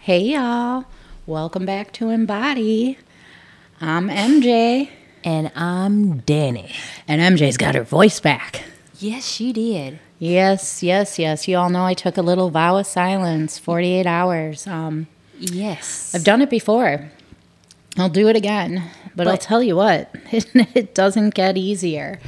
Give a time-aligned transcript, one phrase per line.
[0.00, 0.84] Hey y'all,
[1.26, 2.98] welcome back to Embody.
[3.80, 4.88] I'm MJ,
[5.24, 6.72] And I'm Danny.
[7.06, 8.64] and MJ's got her voice back.
[8.98, 9.98] Yes, she did.
[10.18, 11.48] Yes, yes, yes.
[11.48, 14.66] You all know I took a little vow of silence, 48 hours.
[14.66, 15.06] Um,
[15.38, 16.14] Yes.
[16.14, 17.10] I've done it before.
[17.96, 18.82] I'll do it again,
[19.16, 20.46] but, I'll tell you what, it,
[20.76, 22.18] it doesn't get easier.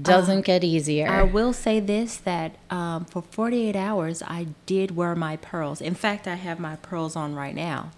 [0.00, 1.08] Doesn't get easier.
[1.08, 5.80] I will say this that um, for 48 hours, I did wear my pearls.
[5.80, 7.90] In fact, I have my pearls on right now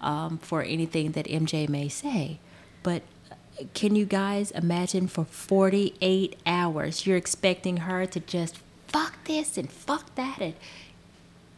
[0.00, 2.38] um, for anything that MJ may say.
[2.82, 9.24] But uh, can you guys imagine for 48 hours, you're expecting her to just fuck
[9.24, 10.54] this and fuck that and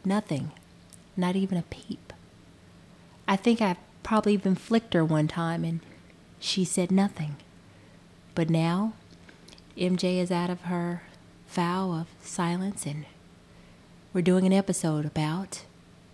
[0.05, 0.51] nothing,
[1.17, 2.13] not even a peep.
[3.27, 5.79] I think I probably even flicked her one time and
[6.39, 7.37] she said nothing.
[8.35, 8.93] But now,
[9.77, 11.01] MJ is out of her
[11.47, 13.05] vow of silence, and
[14.13, 15.63] we're doing an episode about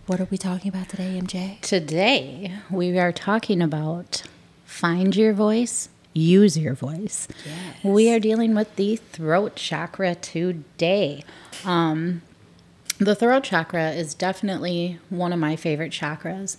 [0.06, 1.60] what are we talking about today, MJ?
[1.60, 4.22] Today, we are talking about
[4.64, 7.28] find your voice, use your voice.
[7.44, 7.84] Yes.
[7.84, 11.22] We are dealing with the throat chakra today.
[11.64, 12.22] Um,
[12.98, 16.56] the throat chakra is definitely one of my favorite chakras,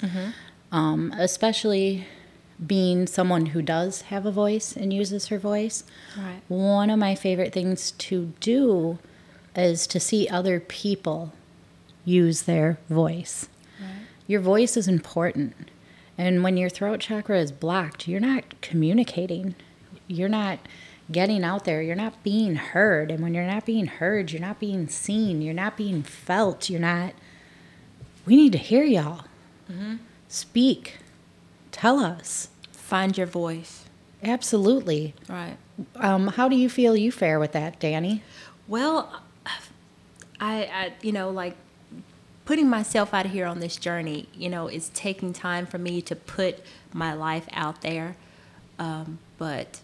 [0.71, 2.05] um, especially
[2.65, 5.83] being someone who does have a voice and uses her voice.
[6.17, 6.41] Right.
[6.47, 8.99] One of my favorite things to do
[9.55, 11.33] is to see other people
[12.05, 13.47] use their voice.
[14.27, 15.53] Your voice is important.
[16.17, 19.55] And when your throat chakra is blocked, you're not communicating.
[20.07, 20.59] You're not
[21.11, 21.81] getting out there.
[21.81, 23.11] You're not being heard.
[23.11, 25.41] And when you're not being heard, you're not being seen.
[25.41, 26.69] You're not being felt.
[26.69, 27.13] You're not.
[28.25, 29.25] We need to hear y'all.
[29.69, 29.95] Mm-hmm.
[30.29, 30.99] Speak.
[31.71, 32.49] Tell us.
[32.71, 33.85] Find your voice.
[34.23, 35.13] Absolutely.
[35.27, 35.57] Right.
[35.95, 38.23] Um, how do you feel you fare with that, Danny?
[38.67, 39.21] Well,
[40.39, 41.55] I, I, you know, like
[42.45, 46.15] putting myself out here on this journey, you know, it's taking time for me to
[46.15, 46.59] put
[46.93, 48.15] my life out there.
[48.77, 49.79] Um, but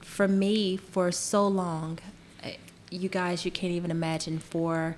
[0.00, 1.98] for me, for so long,
[2.90, 4.96] you guys, you can't even imagine, for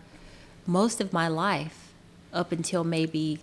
[0.67, 1.93] most of my life,
[2.33, 3.39] up until maybe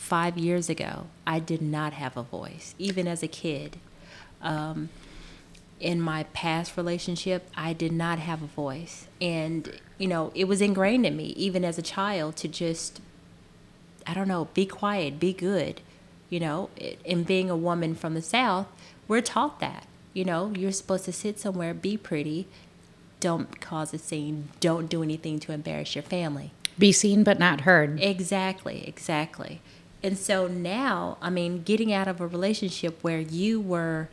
[0.00, 3.76] five years ago, I did not have a voice, even as a kid.
[4.40, 4.88] Um,
[5.78, 9.06] in my past relationship, I did not have a voice.
[9.20, 13.00] And, you know, it was ingrained in me, even as a child, to just,
[14.06, 15.80] I don't know, be quiet, be good.
[16.30, 16.70] You know,
[17.04, 18.68] and being a woman from the South,
[19.06, 19.86] we're taught that.
[20.14, 22.46] You know, you're supposed to sit somewhere, be pretty,
[23.20, 26.52] don't cause a scene, don't do anything to embarrass your family.
[26.78, 28.00] Be seen but not heard.
[28.00, 29.60] Exactly, exactly.
[30.02, 34.08] And so now, I mean, getting out of a relationship where you were,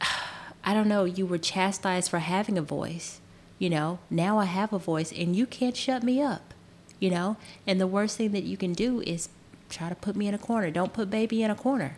[0.64, 3.20] I don't know, you were chastised for having a voice,
[3.58, 6.54] you know, now I have a voice and you can't shut me up,
[7.00, 7.36] you know?
[7.66, 9.28] And the worst thing that you can do is
[9.70, 10.70] try to put me in a corner.
[10.70, 11.96] Don't put baby in a corner,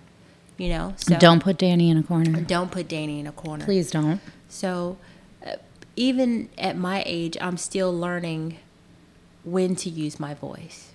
[0.56, 0.94] you know?
[0.96, 2.40] So Don't put Danny in a corner.
[2.40, 3.64] don't put Danny in a corner.
[3.64, 4.20] Please don't.
[4.48, 4.96] So,
[5.44, 5.56] uh,
[5.94, 8.58] even at my age, I'm still learning
[9.44, 10.92] when to use my voice,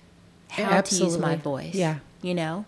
[0.52, 1.74] how to use my voice.
[1.74, 1.98] Yeah.
[2.20, 2.64] You know,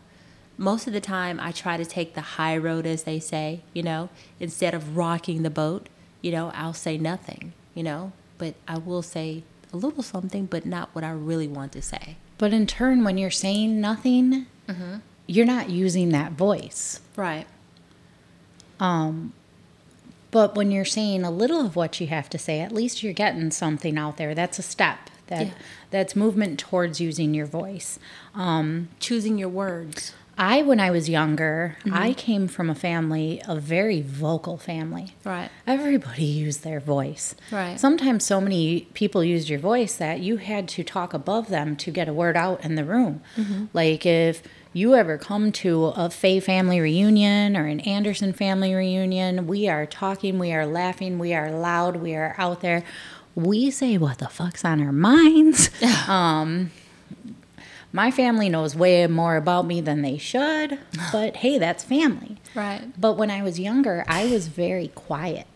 [0.57, 3.83] most of the time I try to take the high road, as they say, you
[3.83, 4.09] know,
[4.41, 5.89] instead of rocking the boat,
[6.21, 10.65] you know, I'll say nothing, you know, but I will say a little something, but
[10.65, 12.17] not what I really want to say.
[12.39, 14.47] But in turn, when you're saying nothing,
[15.27, 17.01] you're not using that voice.
[17.17, 17.47] Right.
[18.81, 19.33] Um,
[20.31, 23.13] but when you're saying a little of what you have to say, at least you're
[23.13, 24.35] getting something out there.
[24.35, 25.11] That's a step.
[25.29, 25.53] That Yeah.
[25.91, 27.99] that's movement towards using your voice.
[28.35, 30.13] Um, Choosing your words.
[30.37, 31.95] I, when I was younger, mm-hmm.
[31.97, 35.15] I came from a family, a very vocal family.
[35.23, 35.49] Right.
[35.67, 37.35] Everybody used their voice.
[37.53, 37.79] Right.
[37.79, 41.91] Sometimes so many people used your voice that you had to talk above them to
[41.91, 43.23] get a word out in the room.
[43.37, 43.67] Mm-hmm.
[43.73, 44.43] Like if
[44.73, 49.87] you ever come to a Fay family reunion or an Anderson family reunion, we are
[49.87, 52.83] talking, we are laughing, we are loud, we are out there.
[53.35, 55.71] We say what the fuck's on our minds.
[56.09, 56.71] um,
[57.93, 60.79] my family knows way more about me than they should,
[61.13, 62.37] but hey, that's family.
[62.55, 62.83] Right.
[63.01, 65.47] But when I was younger, I was very quiet.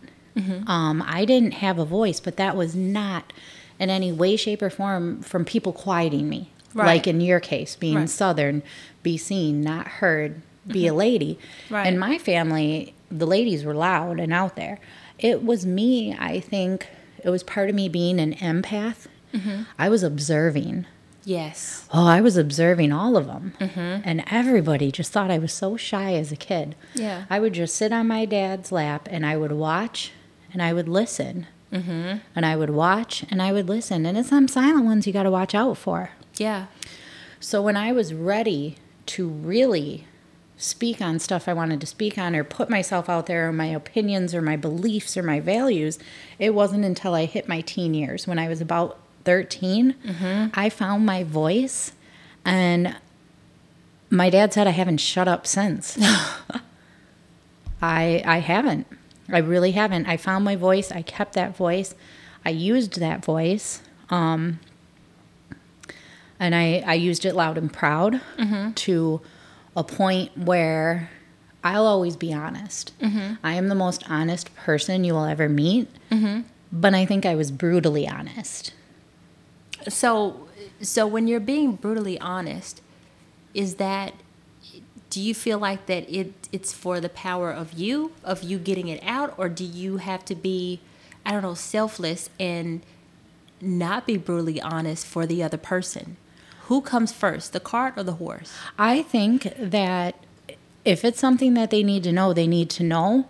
[0.69, 3.33] Um, I didn't have a voice, but that was not
[3.81, 6.53] in any way, shape, or form from people quieting me.
[6.75, 6.87] Right.
[6.87, 8.09] Like in your case, being Right.
[8.09, 8.63] Southern,
[9.03, 11.41] be seen, not heard, be a lady.
[11.71, 11.89] Right.
[11.89, 14.79] In my family, the ladies were loud and out there.
[15.19, 16.87] It was me, I think,
[17.25, 19.07] it was part of me being an empath.
[19.79, 20.87] I was observing.
[21.25, 21.87] Yes.
[21.93, 23.53] Oh, I was observing all of them.
[23.61, 26.75] And everybody just thought I was so shy as a kid.
[26.95, 27.25] Yeah.
[27.29, 30.13] I would just sit on my dad's lap and I would watch
[30.53, 31.47] and I would listen.
[31.71, 32.19] Mm-hmm.
[32.35, 34.07] And I would watch and I would listen.
[34.07, 36.11] And it's some silent ones you got to watch out for.
[36.37, 36.67] Yeah.
[37.41, 38.77] So when I was ready
[39.07, 40.07] to really
[40.59, 43.67] speak on stuff I wanted to speak on or put myself out there or my
[43.67, 45.99] opinions or my beliefs or my values,
[46.39, 49.95] it wasn't until I hit my teen years when I was about 13,
[50.55, 51.93] I found my voice
[52.45, 52.97] and
[54.11, 55.97] my dad said I haven't shut up since.
[57.83, 58.87] I I haven't.
[59.31, 60.07] I really haven't.
[60.07, 60.91] I found my voice.
[60.91, 61.95] I kept that voice.
[62.45, 63.83] I used that voice.
[64.11, 64.61] Um,
[66.41, 68.21] and I, I used it loud and proud
[68.77, 69.21] to
[69.79, 71.09] a point where
[71.63, 72.99] I'll always be honest.
[72.99, 73.35] Mm-hmm.
[73.45, 75.89] I am the most honest person you will ever meet.
[76.11, 76.41] Mm-hmm.
[76.73, 78.75] But I think I was brutally honest.
[79.89, 80.49] So,
[80.83, 82.83] so when you're being brutally honest,
[83.55, 84.15] is that
[85.11, 88.89] do you feel like that it it's for the power of you of you getting
[88.89, 90.81] it out or do you have to be
[91.25, 92.83] I don't know selfless and
[93.61, 96.19] not be brutally honest for the other person?
[96.69, 98.53] Who comes first, the cart or the horse?
[98.79, 100.15] I think that
[100.85, 103.29] if it's something that they need to know, they need to know.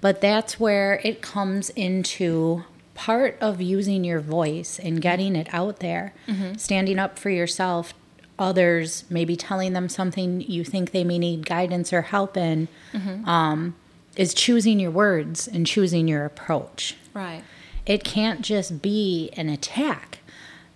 [0.00, 2.64] But that's where it comes into
[2.94, 6.14] part of using your voice and getting it out there,
[6.56, 7.92] standing up for yourself,
[8.38, 12.68] others, maybe telling them something you think they may need guidance or help in,
[13.26, 13.74] um,
[14.16, 16.96] is choosing your words and choosing your approach.
[17.14, 17.42] Right.
[17.86, 20.18] It can't just be an attack.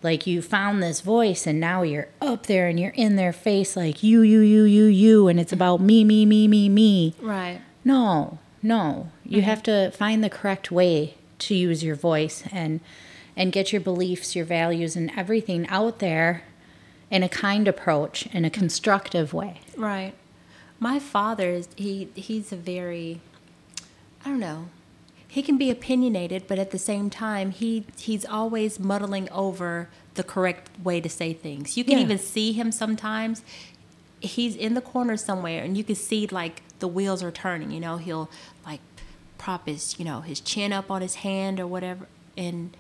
[0.05, 3.75] Like you found this voice and now you're up there and you're in their face
[3.75, 7.15] like you, you, you, you, you, and it's about me, me, me, me, me.
[7.23, 7.63] Right.
[7.87, 9.11] No, no.
[9.25, 12.81] You have to find the correct way to use your voice and
[13.35, 16.45] and get your beliefs, your values and everything out there
[17.11, 19.61] in a kind approach, in a constructive way.
[19.75, 20.13] Right.
[20.79, 23.23] My father is he he's a very
[24.23, 24.69] I don't know.
[25.35, 30.23] He can be opinionated, but at the same time he he's always muddling over the
[30.23, 31.77] correct way to say things.
[31.77, 32.05] You can Yeah.
[32.05, 33.43] even see him sometimes.
[34.21, 37.81] He's in the corner somewhere and you can see like the wheels are turning, you
[37.81, 38.31] know, he'll
[38.65, 38.79] like
[39.37, 42.77] prop his, you know, his chin up on his hand or whatever and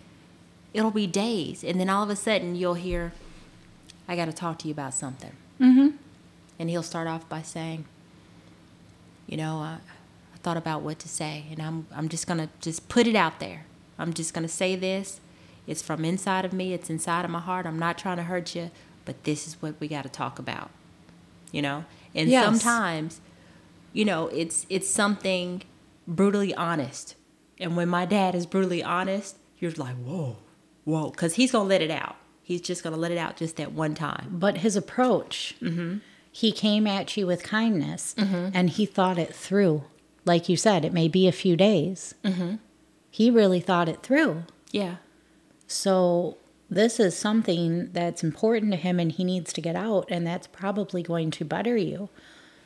[0.72, 3.12] it'll be days and then all of a sudden you'll hear
[4.06, 5.32] I got to talk to you about something.
[5.60, 5.88] Mm-hmm.
[6.60, 7.84] And he'll start off by saying,
[9.26, 9.78] you know, I,
[10.44, 13.40] thought about what to say, and I'm, I'm just going to just put it out
[13.40, 13.66] there.
[13.98, 15.20] I'm just going to say this.
[15.66, 17.66] It's from inside of me, it's inside of my heart.
[17.66, 18.70] I'm not trying to hurt you,
[19.04, 20.70] but this is what we got to talk about.
[21.50, 21.84] You know?
[22.14, 22.44] And Yes.
[22.44, 23.20] sometimes,
[23.92, 25.62] you know, it's it's something
[26.06, 27.16] brutally honest.
[27.58, 30.36] And when my dad is brutally honest, you're like, whoa,
[30.84, 32.16] whoa, because he's to let it out.
[32.42, 34.28] He's just to let it out just that one time.
[34.32, 35.98] But his approach, mm-hmm.
[36.30, 38.50] he came at you with kindness mm-hmm.
[38.52, 39.84] and he thought it through.
[40.24, 42.14] Like you said, it may be a few days.
[43.10, 44.44] He really thought it through.
[44.72, 44.96] Yeah.
[45.66, 46.36] So
[46.70, 50.46] this is something that's important to him and he needs to get out and that's
[50.46, 52.08] probably going to better you.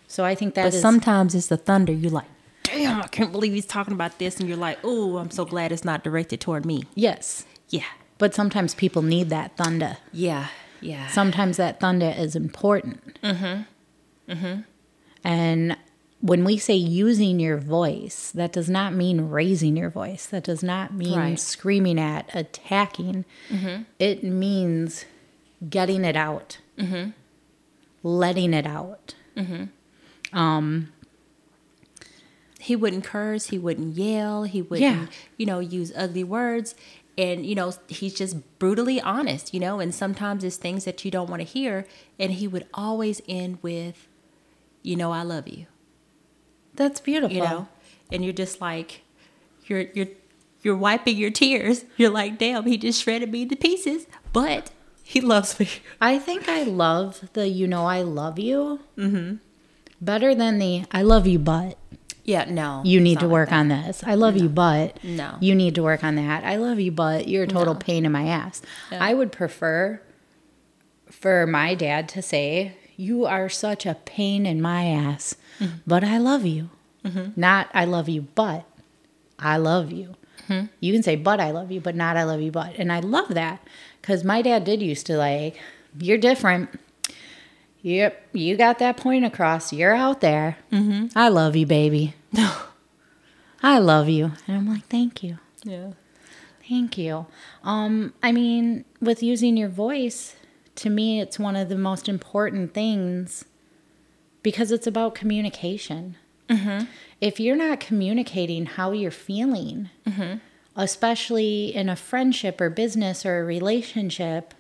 [0.07, 1.93] So I think that But is sometimes it's the thunder.
[1.93, 2.29] You're like,
[2.63, 4.39] damn, I can't believe he's talking about this.
[4.41, 6.85] And you're like, oh, I'm so glad it's not directed toward me.
[6.95, 7.45] yes.
[7.69, 7.85] Yeah.
[8.17, 9.99] But sometimes people need that thunder.
[10.13, 10.49] Yeah.
[10.81, 11.07] Yeah.
[11.09, 13.21] Sometimes that thunder is important.
[13.23, 14.33] Mm-hmm.
[14.33, 14.61] Mm-hmm.
[15.23, 15.77] And
[16.21, 20.27] when we say using your voice, that does not mean raising your voice.
[20.27, 21.39] That does not mean Right.
[21.39, 23.25] screaming at, attacking.
[23.49, 23.83] Mm-hmm.
[23.99, 25.05] It means
[25.69, 27.11] getting it out, mm-hmm.
[28.03, 29.15] letting it out.
[29.37, 30.37] Mm-hmm.
[30.37, 30.93] Um,
[32.59, 33.47] he wouldn't curse.
[33.47, 34.43] He wouldn't yell.
[34.43, 35.07] He wouldn't, Yeah.
[35.37, 36.75] you know, use ugly words.
[37.17, 41.11] And, you know, he's just brutally honest, you know, and sometimes it's things that you
[41.11, 41.87] don't want to hear.
[42.19, 44.07] And he would always end with,
[44.83, 45.67] you know, I love you.
[46.79, 47.37] That's beautiful.
[47.37, 47.69] you know
[48.11, 49.03] and you're just like
[49.67, 50.09] you're you're
[50.63, 54.71] you're wiping your tears you're like damn he just shredded me to pieces but
[55.03, 55.69] he loves me
[56.01, 59.37] I think I love the you know I love you mm-hmm.
[60.01, 61.77] better than the I love you but
[62.25, 63.59] yeah no you need to work that.
[63.59, 64.03] on this.
[64.05, 65.37] I love you but No.
[65.41, 66.45] you need to work on that.
[66.45, 67.81] I love you but you're a total No.
[67.81, 68.63] pain in my ass.
[68.91, 70.01] I would prefer
[71.11, 75.79] for my dad to say you are such a pain in my ass Mm-hmm.
[75.87, 76.69] but I love you.
[77.37, 78.65] Not I love you but
[79.39, 80.15] I love you.
[80.49, 80.67] Mm-hmm.
[80.79, 82.77] You can say but I love you but not I love you but.
[82.77, 83.67] And I love that
[84.03, 85.57] cuz my dad did used to like
[85.99, 86.69] you're different.
[87.83, 89.73] Yep, you got that point across.
[89.73, 90.59] You're out there.
[90.73, 91.17] Mm-hmm.
[91.17, 92.15] I love you, baby.
[93.63, 94.33] I love you.
[94.47, 95.39] And I'm like, thank you.
[95.65, 95.93] yeah
[96.69, 97.27] Thank you.
[97.65, 100.37] Um, I mean, with using your voice,
[100.79, 103.45] to me, it's one of the most important things
[104.43, 106.17] because it's about communication.
[107.21, 109.91] If you're not communicating how you're feeling,
[110.75, 114.55] especially in a friendship or business or a relationship,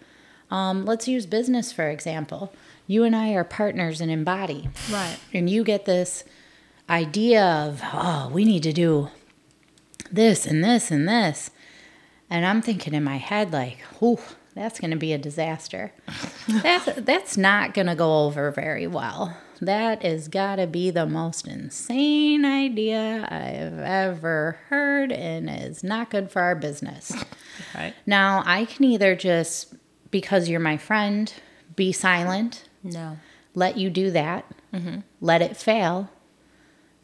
[0.50, 2.52] Um, let's use business for example.
[2.87, 4.70] You and I are partners in Embody.
[4.90, 5.18] Right.
[5.34, 6.25] And you get this
[6.88, 9.10] idea of, oh, we need to do
[10.10, 11.50] this and this and this.
[12.30, 14.20] And I'm thinking in my head, like, oh,
[14.59, 15.93] that's going to be a disaster.
[16.49, 19.37] that's, that's not going to go over very well.
[19.61, 26.11] That is got to be the most insane idea I've ever heard and is not
[26.11, 27.12] good for our business.
[27.75, 27.95] Right.
[28.07, 29.75] Now, I can either just,
[30.11, 31.33] because you're my friend,
[31.75, 33.19] be silent, No.
[33.55, 35.00] let you do that, mm-hmm.
[35.21, 36.11] let it fail,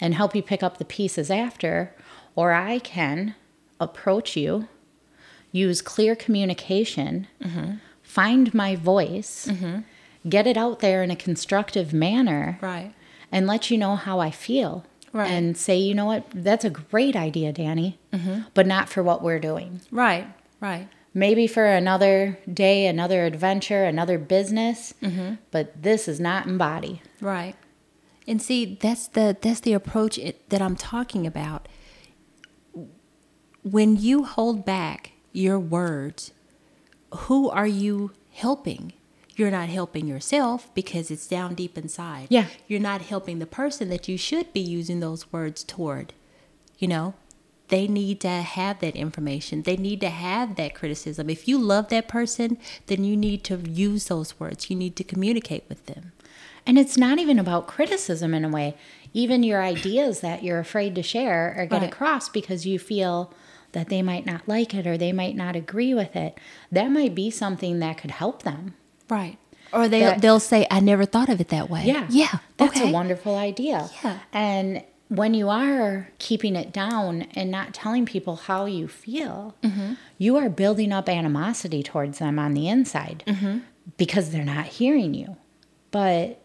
[0.01, 1.95] and help you pick up the pieces after,
[2.37, 3.35] or I can
[3.81, 4.69] approach you,
[5.55, 7.75] use clear communication, mm-hmm.
[8.03, 9.81] find my voice, mm-hmm.
[10.29, 12.93] get it out there in a constructive manner, Right.
[13.31, 14.85] and let you know how I feel.
[15.13, 15.31] Right.
[15.31, 18.41] And say, you know what, that's a great idea, Danny, mm-hmm.
[18.53, 19.81] but not for what we're doing.
[19.93, 20.27] Right.
[20.61, 20.89] Right.
[21.15, 24.93] Maybe for another day, another adventure, another business,
[25.53, 27.01] but this is not embody.
[27.21, 27.55] Right.
[28.27, 31.69] And see, that's the that's the approach it, that I'm talking about.
[33.63, 36.33] When you hold back your words,
[37.12, 38.95] who are you helping?
[39.37, 42.29] You're not helping yourself because it's down deep inside.
[42.31, 42.47] Yeah.
[42.69, 46.14] You're not helping the person that you should be using those words toward.
[46.79, 47.14] You know,
[47.69, 49.62] they need to have that information.
[49.62, 51.29] They need to have that criticism.
[51.29, 54.71] If you love that person, then you need to use those words.
[54.71, 56.12] You need to communicate with them.
[56.67, 58.76] And it's not even about criticism in a way.
[59.12, 61.93] Even your ideas that you're afraid to share or get Right.
[61.93, 63.33] across because you feel
[63.75, 66.37] that they might not like it or they might not agree with it.
[66.73, 68.75] That might be something that could help them.
[69.09, 69.37] Right.
[69.73, 72.07] Or they That- they'll say, "I never thought of it that way." Yeah.
[72.11, 72.38] Yeah.
[72.57, 72.88] That's okay.
[72.90, 73.90] a wonderful idea.
[74.02, 74.19] Yeah.
[74.33, 79.95] And when you are keeping it down and not telling people how you feel, Mm-hmm.
[80.19, 83.59] you are building up animosity towards them on the inside Mm-hmm.
[83.99, 85.37] because they're not hearing you.
[85.90, 86.40] But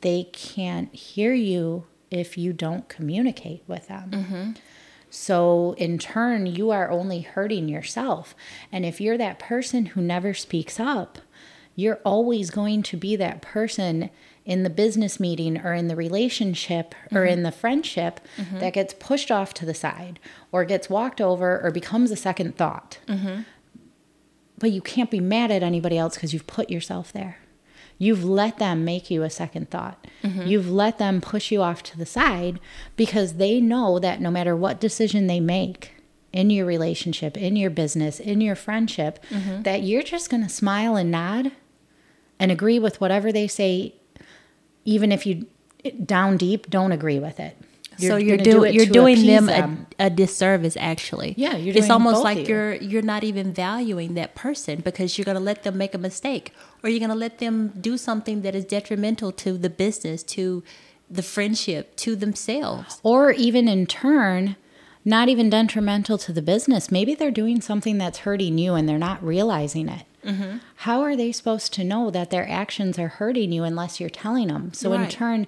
[0.00, 4.10] they can't hear you if you don't communicate with them.
[4.12, 4.50] Mm-hmm.
[5.10, 8.34] So, in turn, you are only hurting yourself.
[8.70, 11.18] And if you're that person who never speaks up,
[11.74, 14.10] you're always going to be that person
[14.44, 17.32] in the business meeting or in the relationship or mm-hmm.
[17.32, 18.58] in the friendship mm-hmm.
[18.60, 20.18] that gets pushed off to the side
[20.52, 22.98] or gets walked over or becomes a second thought.
[23.06, 23.42] Mm-hmm.
[24.58, 27.38] But you can't be mad at anybody else because you've put yourself there.
[28.02, 30.06] You've let them make you a second thought.
[30.22, 30.46] Mm-hmm.
[30.46, 32.58] You've let them push you off to the side
[32.96, 35.92] because they know that no matter what decision they make
[36.32, 39.64] in your relationship, in your business, in your friendship, mm-hmm.
[39.64, 41.52] that you're just going to smile and nod
[42.38, 43.94] and agree with whatever they say,
[44.86, 45.46] even if you
[46.02, 47.54] down deep don't agree with it.
[47.98, 49.86] so you're do doing you're doing them, them.
[49.98, 51.34] A, a disservice actually.
[51.36, 52.54] Yeah, you're It's almost like you.
[52.54, 55.98] you're you're not even valuing that person because you're going to let them make a
[55.98, 60.22] mistake or you're going to let them do something that is detrimental to the business,
[60.22, 60.62] to
[61.10, 63.00] the friendship, to themselves.
[63.02, 64.56] or even in turn
[65.02, 68.98] not even detrimental to the business maybe they're doing something that's hurting you and they're
[68.98, 70.58] not realizing it Mm-hmm.
[70.76, 74.48] how are they supposed to know that their actions are hurting you unless you're telling
[74.48, 75.46] them so in turn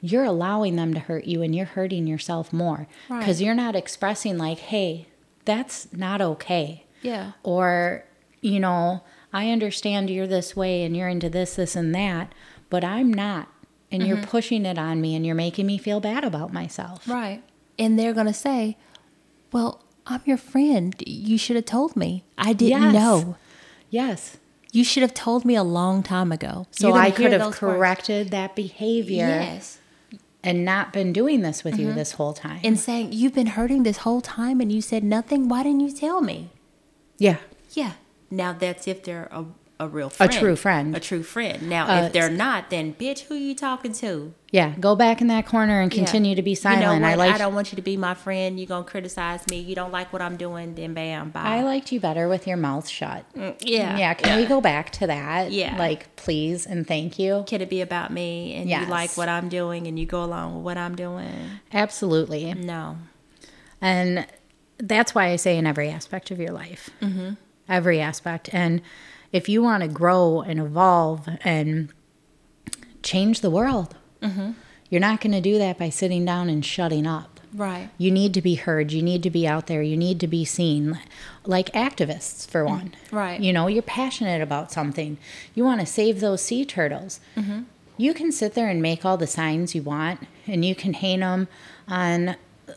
[0.00, 3.18] you're allowing them to hurt you and you're hurting yourself more Right.
[3.18, 5.08] because you're not expressing like hey
[5.44, 7.32] that's not okay Yeah.
[7.42, 8.04] or
[8.40, 9.02] you know
[9.34, 12.32] i understand you're this way and you're into this this and that
[12.70, 13.48] but i'm not
[13.92, 14.08] and Mm-hmm.
[14.08, 17.42] you're pushing it on me and you're making me feel bad about myself Right.
[17.78, 18.76] And they're going to say,
[19.52, 20.94] "Well, I'm your friend.
[21.06, 22.22] You should have told me.
[22.38, 22.94] I didn't Yes.
[22.94, 23.36] know.
[23.90, 24.36] yes
[24.72, 27.76] You should have told me a long time ago." so i could have those words.
[27.76, 29.78] corrected that behavior Yes.
[30.42, 31.88] and not been doing this with Mm-hmm.
[31.88, 35.02] you this whole time And saying, "You've been hurting this whole time and you said
[35.04, 35.48] nothing.
[35.48, 36.50] Why didn't you tell me?"
[37.18, 37.38] yeah
[37.72, 37.92] Yeah.
[38.30, 39.44] Now that's if they're a,
[39.80, 40.32] a real friend.
[40.32, 40.96] A true friend.
[40.96, 41.68] A true friend.
[41.68, 44.34] Now Uh, if they're not, then bitch, who you talking to?
[44.52, 46.04] yeah go back in that corner and Yeah.
[46.04, 48.14] continue to be silent You know i like I don't want you to be my
[48.14, 48.56] friend.
[48.58, 49.58] You're gonna criticize me.
[49.58, 51.40] You don't like what I'm doing, then bam, bye.
[51.42, 53.24] I liked you better with your mouth shut.
[53.34, 53.96] yeah.
[53.98, 55.50] Yeah, can we go back to that?
[55.50, 55.76] Yeah.
[55.76, 57.42] Like, please and thank you.
[57.48, 58.84] Can it be about me and Yes.
[58.84, 61.32] you like what I'm doing and you go along with what I'm doing?
[61.72, 62.54] Absolutely.
[62.54, 62.96] No.
[63.80, 64.26] And
[64.78, 67.34] that's why I say in every aspect of your life, mm-hmm.
[67.68, 68.48] Every aspect.
[68.52, 68.80] And
[69.32, 71.92] if you want to grow and evolve and
[73.02, 74.52] change the world, mm-hmm.
[74.90, 77.40] you're not going to do that by sitting down and shutting up.
[77.52, 77.90] Right.
[77.98, 78.90] You need to be heard.
[78.90, 79.80] You need to be out there.
[79.80, 80.98] You need to be seen.
[81.46, 82.74] Like activists, for mm-hmm.
[82.74, 82.94] one.
[83.12, 83.40] right.
[83.40, 85.18] You know, you're passionate about something.
[85.54, 87.20] You want to save those sea turtles.
[87.36, 87.62] Mm-hmm.
[87.96, 91.20] You can sit there and make all the signs you want, and you can hang
[91.20, 91.46] them
[91.86, 92.34] on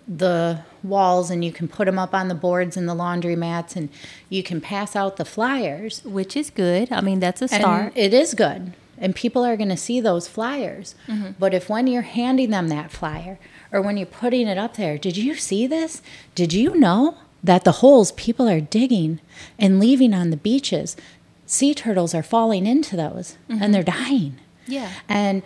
[0.08, 3.76] the walls and you can put them up on the boards and the laundry mats
[3.76, 3.90] and
[4.30, 6.04] you can pass out the flyers.
[6.04, 6.92] Which is good.
[6.92, 7.94] I mean, that's a And start.
[7.96, 8.74] it is good.
[8.98, 10.96] And people are going to see those flyers.
[11.08, 11.32] Mm-hmm.
[11.38, 13.38] But if when you're handing them that flyer
[13.72, 16.02] or when you're putting it up there, did you see this?
[16.34, 19.20] Did you know that the holes people are digging
[19.60, 20.98] and leaving on the beaches,
[21.46, 23.72] sea turtles are falling into those and mm-hmm.
[23.72, 24.40] they're dying?
[24.66, 24.92] Yeah.
[25.08, 25.44] And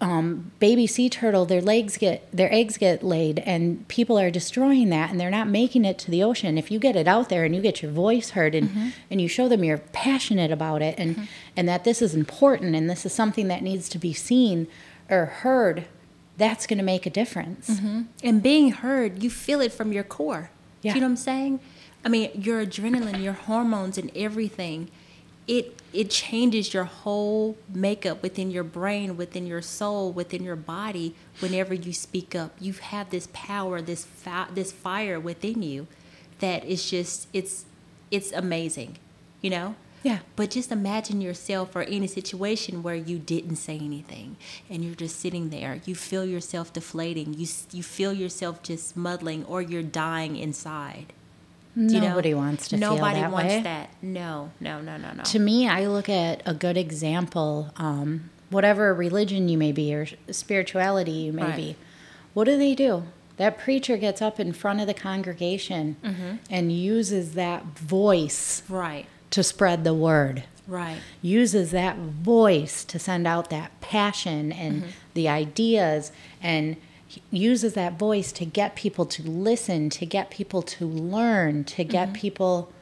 [0.00, 4.88] um, baby sea turtle, their legs get, their eggs get laid, and people are destroying
[4.90, 6.58] that, and they're not making it to the ocean.
[6.58, 8.88] If you get it out there and you get your voice heard, and mm-hmm.
[9.10, 11.24] and you show them you're passionate about it, and mm-hmm.
[11.56, 14.66] and that this is important, and this is something that needs to be seen
[15.10, 15.84] or heard,
[16.38, 17.70] that's going to make a difference.
[17.70, 18.02] Mm-hmm.
[18.24, 20.50] and being heard, you feel it from your core.
[20.82, 20.94] Yeah.
[20.94, 21.60] You know what I'm saying?
[22.04, 24.90] I mean, your adrenaline, your hormones, and everything.
[25.46, 31.14] It it changes your whole makeup within your brain, within your soul, within your body.
[31.40, 35.86] Whenever you speak up, you have this power, this fi- this fire within you,
[36.38, 37.64] that is just it's
[38.10, 38.98] it's amazing,
[39.40, 39.74] you know.
[40.02, 40.18] Yeah.
[40.34, 44.36] But just imagine yourself or any situation where you didn't say anything
[44.68, 45.80] and you're just sitting there.
[45.84, 47.34] You feel yourself deflating.
[47.34, 51.12] You you feel yourself just muddling or you're dying inside.
[51.74, 52.08] Do you know?
[52.10, 53.62] Nobody wants to feel Nobody that wants way.
[53.62, 53.90] that.
[54.02, 55.22] No, no, no, no, no.
[55.22, 60.06] To me, I look at a good example, um, whatever religion you may be or
[60.30, 61.56] spirituality you may Right.
[61.56, 61.76] be.
[62.34, 63.04] What do they do?
[63.38, 66.36] That preacher gets up in front of the congregation Mm-hmm.
[66.50, 73.26] and uses that voice right, to spread the word, right, uses that voice to send
[73.26, 74.90] out that passion and Mm-hmm.
[75.14, 76.12] the ideas,
[76.42, 76.76] and
[77.30, 82.08] uses that voice to get people to listen, to get people to learn, to get
[82.08, 82.16] Mm-hmm.
[82.20, 82.72] people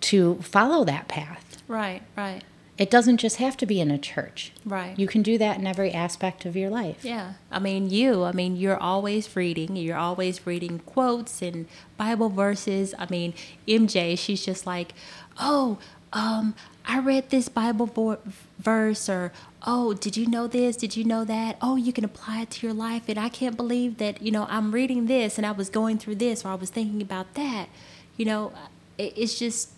[0.00, 1.62] to follow that path.
[1.68, 2.42] right, right,
[2.76, 4.52] It doesn't just have to be in a church.
[4.64, 4.98] right.
[4.98, 7.04] You can do that in every aspect of your life.
[7.04, 9.76] Yeah, I mean, you, I mean, you're always reading.
[9.76, 11.66] You're always reading quotes and
[11.96, 12.94] Bible verses.
[12.98, 13.32] I mean,
[13.66, 14.92] MJ, she's just like,
[15.40, 15.78] oh,
[16.12, 16.54] um,
[16.86, 18.18] I read this Bible vo-
[18.58, 19.32] verse, or
[19.66, 20.76] oh, did you know this?
[20.76, 21.56] Did you know that?
[21.62, 23.04] Oh, you can apply it to your life.
[23.08, 26.16] And I can't believe that, you know, I'm reading this and I was going through
[26.16, 27.68] this or I was thinking about that.
[28.16, 28.52] You know,
[28.98, 29.70] it's just,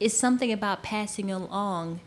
[0.00, 2.00] it's something about passing along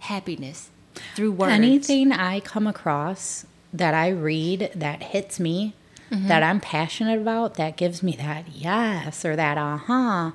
[0.00, 0.70] happiness
[1.16, 1.52] through words.
[1.52, 5.74] Anything I come across that I read that hits me,
[6.10, 6.28] Mm-hmm.
[6.28, 10.30] that I'm passionate about, that gives me that yes or that uh huh,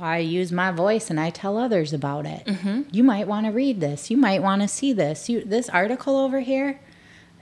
[0.00, 2.44] I use my voice and I tell others about it.
[2.46, 2.82] Mm-hmm.
[2.90, 4.10] You might want to read this.
[4.10, 5.28] You might want to see this.
[5.28, 6.80] You this article over here,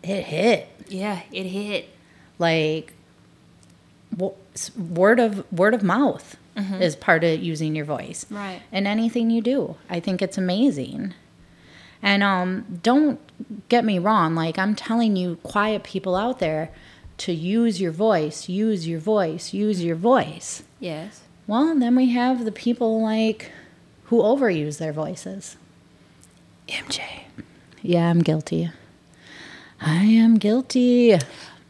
[0.02, 1.88] it hit Yeah, it hit.
[2.38, 2.92] like
[4.16, 4.36] wo-
[4.76, 6.36] word of word of mouth
[6.78, 8.36] is part of using your voice Mm-hmm.
[8.36, 8.62] Right.
[8.70, 11.14] in anything you do i think it's amazing
[12.02, 13.18] and um, don't
[13.70, 16.70] get me wrong like i'm telling you quiet people out there
[17.16, 21.22] to use your voice use your voice use your voice Yes.
[21.50, 23.50] Well then we have the people like
[24.04, 25.56] who overuse their voices
[26.68, 27.00] MJ.
[27.82, 28.70] yeah i'm guilty
[29.80, 31.16] i am guilty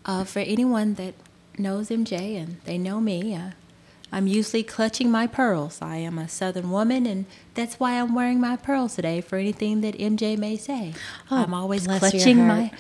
[0.06, 1.14] Uh, for anyone that
[1.58, 3.50] knows MJ and they know me, uh,
[4.10, 5.78] I'm usually clutching my pearls.
[5.82, 9.20] I am a Southern woman, and that's why I'm wearing my pearls today.
[9.20, 10.94] For anything that MJ may say,
[11.30, 12.72] Oh, I'm always clutching my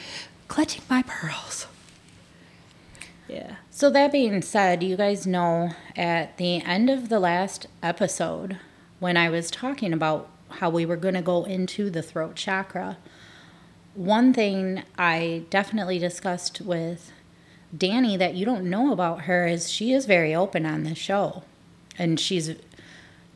[0.48, 1.66] clutching my pearls.
[3.30, 3.56] Yeah.
[3.70, 8.58] So, that being said, you guys know at the end of the last episode,
[8.98, 12.98] when I was talking about how we were going to go into the throat chakra,
[13.94, 17.12] one thing I definitely discussed with
[17.76, 21.44] Danny that you don't know about her is she is very open on this show.
[21.98, 22.54] And she's,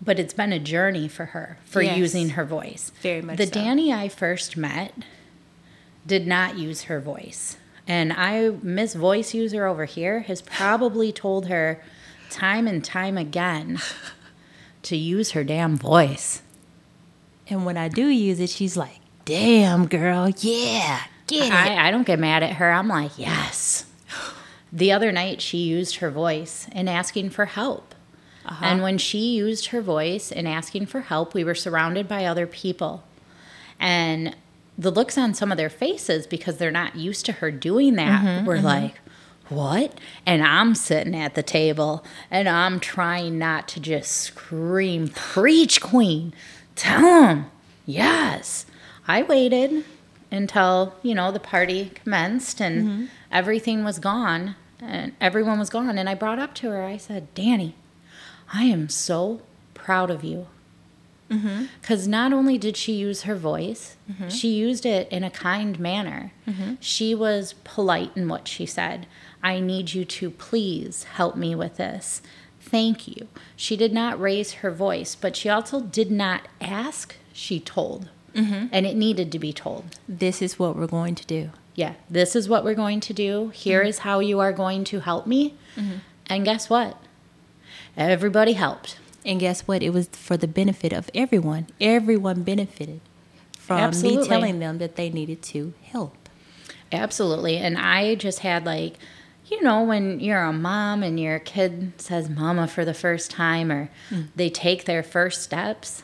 [0.02, 1.98] but it's been a journey for her for Yes.
[1.98, 2.90] using her voice.
[3.00, 3.52] Very much The so.
[3.52, 4.92] Danny I first met
[6.06, 7.56] did not use her voice.
[7.86, 11.82] And I, Miss Voice User over here, has probably told her
[12.30, 13.78] time and time again
[14.82, 16.42] to use her damn voice.
[17.48, 21.90] And when I do use it, she's like, "Damn, girl, yeah, get it." I, I
[21.90, 22.72] don't get mad at her.
[22.72, 23.86] I'm like, yes.
[24.72, 27.94] The other night, she used her voice in asking for help.
[28.44, 28.64] Uh-huh.
[28.64, 32.46] And when she used her voice in asking for help, we were surrounded by other
[32.46, 33.04] people.
[33.78, 34.34] And
[34.76, 38.24] the looks on some of their faces, because they're not used to her doing that,
[38.24, 38.94] Mm-hmm, were like,
[39.48, 39.98] what?
[40.26, 46.32] And I'm sitting at the table and I'm trying not to just scream, Preach, Queen.
[46.76, 47.50] Tell them.
[47.86, 48.66] Yes.
[49.06, 49.84] I waited
[50.30, 53.04] until, you know, the party commenced and Mm-hmm.
[53.30, 55.98] everything was gone and everyone was gone.
[55.98, 57.74] And I brought up to her, I said, Danny,
[58.52, 59.42] I am so
[59.74, 60.46] proud of you
[61.34, 61.64] Mm-hmm.
[61.80, 64.28] Because not only did she use her voice, mm-hmm.
[64.28, 66.32] she used it in a kind manner.
[66.46, 66.74] Mm-hmm.
[66.80, 69.06] She was polite in what she said.
[69.42, 72.22] I need you to please help me with this.
[72.60, 73.28] Thank you.
[73.56, 78.08] She did not raise her voice, but she also did not ask, she told.
[78.36, 79.84] And it needed to be told.
[80.08, 81.50] This is what we're going to do.
[81.76, 83.50] Yeah, this is what we're going to do.
[83.54, 85.54] Here is how you are going to help me.
[86.26, 86.96] And guess what?
[87.96, 88.98] Everybody helped.
[89.24, 89.82] And guess what?
[89.82, 91.68] It was for the benefit of everyone.
[91.80, 93.00] Everyone benefited
[93.58, 94.22] from Absolutely.
[94.22, 96.28] me telling them that they needed to help.
[96.92, 97.56] Absolutely.
[97.56, 98.94] And I just had like,
[99.46, 103.72] you know, when you're a mom and your kid says mama for the first time
[103.72, 104.22] or hmm.
[104.36, 106.02] they take their first steps,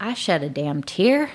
[0.00, 1.30] I shed a damn tear.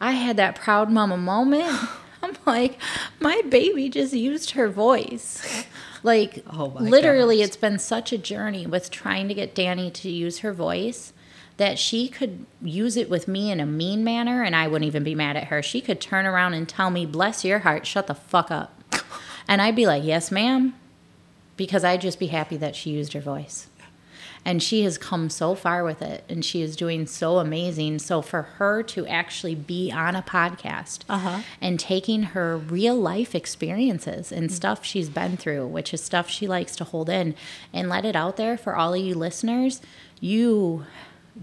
[0.00, 1.64] I had that proud mama moment.
[2.22, 2.80] I'm like,
[3.20, 5.66] my baby just used her voice.
[6.04, 7.46] Like, Oh literally, gosh.
[7.46, 11.12] it's been such a journey with trying to get Danny to use her voice
[11.56, 15.02] that she could use it with me in a mean manner and I wouldn't even
[15.02, 15.62] be mad at her.
[15.62, 18.80] She could turn around and tell me, bless your heart, shut the fuck up.
[19.46, 20.74] And I'd be like, yes, ma'am.
[21.58, 23.66] Because I'd just be happy that she used her voice.
[24.44, 27.98] And she has come so far with it and she is doing so amazing.
[27.98, 31.40] So for her to actually be on a podcast Uh-huh.
[31.62, 36.46] and taking her real life experiences and stuff she's been through, which is stuff she
[36.46, 37.34] likes to hold in,
[37.72, 39.80] and let it out there for all of you listeners,
[40.20, 40.84] you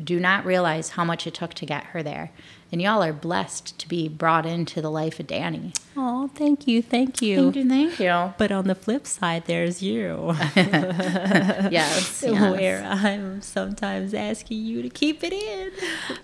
[0.01, 2.31] do not realize how much it took to get her there.
[2.71, 5.73] And y'all are blessed to be brought into the life of Danny.
[5.97, 6.81] Oh, thank you.
[6.81, 7.35] Thank you.
[7.51, 7.67] Thank you.
[7.69, 8.33] Thank you.
[8.37, 11.69] But on the flip side, there's you, Yes.
[11.69, 12.23] yes.
[12.23, 15.71] where I'm sometimes asking you to keep it in.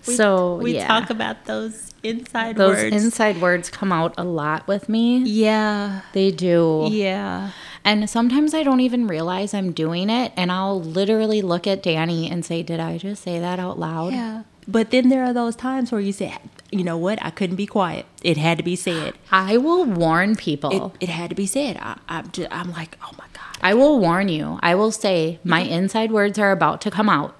[0.06, 0.86] We, So, we yeah.
[0.86, 3.04] talk about those inside Those words.
[3.04, 5.18] inside words come out a lot with me.
[5.18, 6.88] yeah, They do.
[6.90, 7.50] yeah.
[7.84, 10.32] And sometimes I don't even realize I'm doing it.
[10.36, 14.12] And I'll literally look at Danny and say, Did I just say that out loud?
[14.12, 14.42] Yeah.
[14.70, 16.36] But then there are those times where you say,
[16.70, 17.18] you know what?
[17.24, 18.04] I couldn't be quiet.
[18.22, 19.14] It had to be said.
[19.32, 20.92] I will warn people.
[21.00, 21.78] It, it had to be said.
[21.78, 23.56] I, I'm, just, I'm like, oh my God.
[23.62, 24.58] I will warn you.
[24.62, 25.72] I will say, My mm-hmm.
[25.72, 27.34] inside words are about to come out.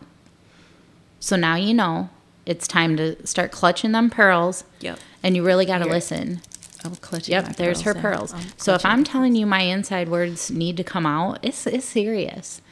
[1.20, 2.08] So now you know
[2.46, 4.64] it's time to start clutching them pearls.
[4.80, 4.98] Yep.
[5.22, 6.40] And you really got to listen.
[6.82, 8.00] I'm clutching my Yep, there's her now.
[8.00, 8.32] pearls.
[8.32, 11.84] I'm So if I'm telling you my inside words need to come out, it's it's
[11.84, 12.62] serious.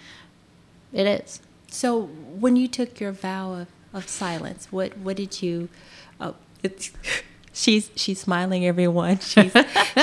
[0.95, 1.41] It is.
[1.69, 5.69] So when you took your vow of, of silence, what what did you?
[6.21, 6.93] Oh, it's,
[7.53, 8.65] she's she's smiling.
[8.67, 9.53] Everyone, she's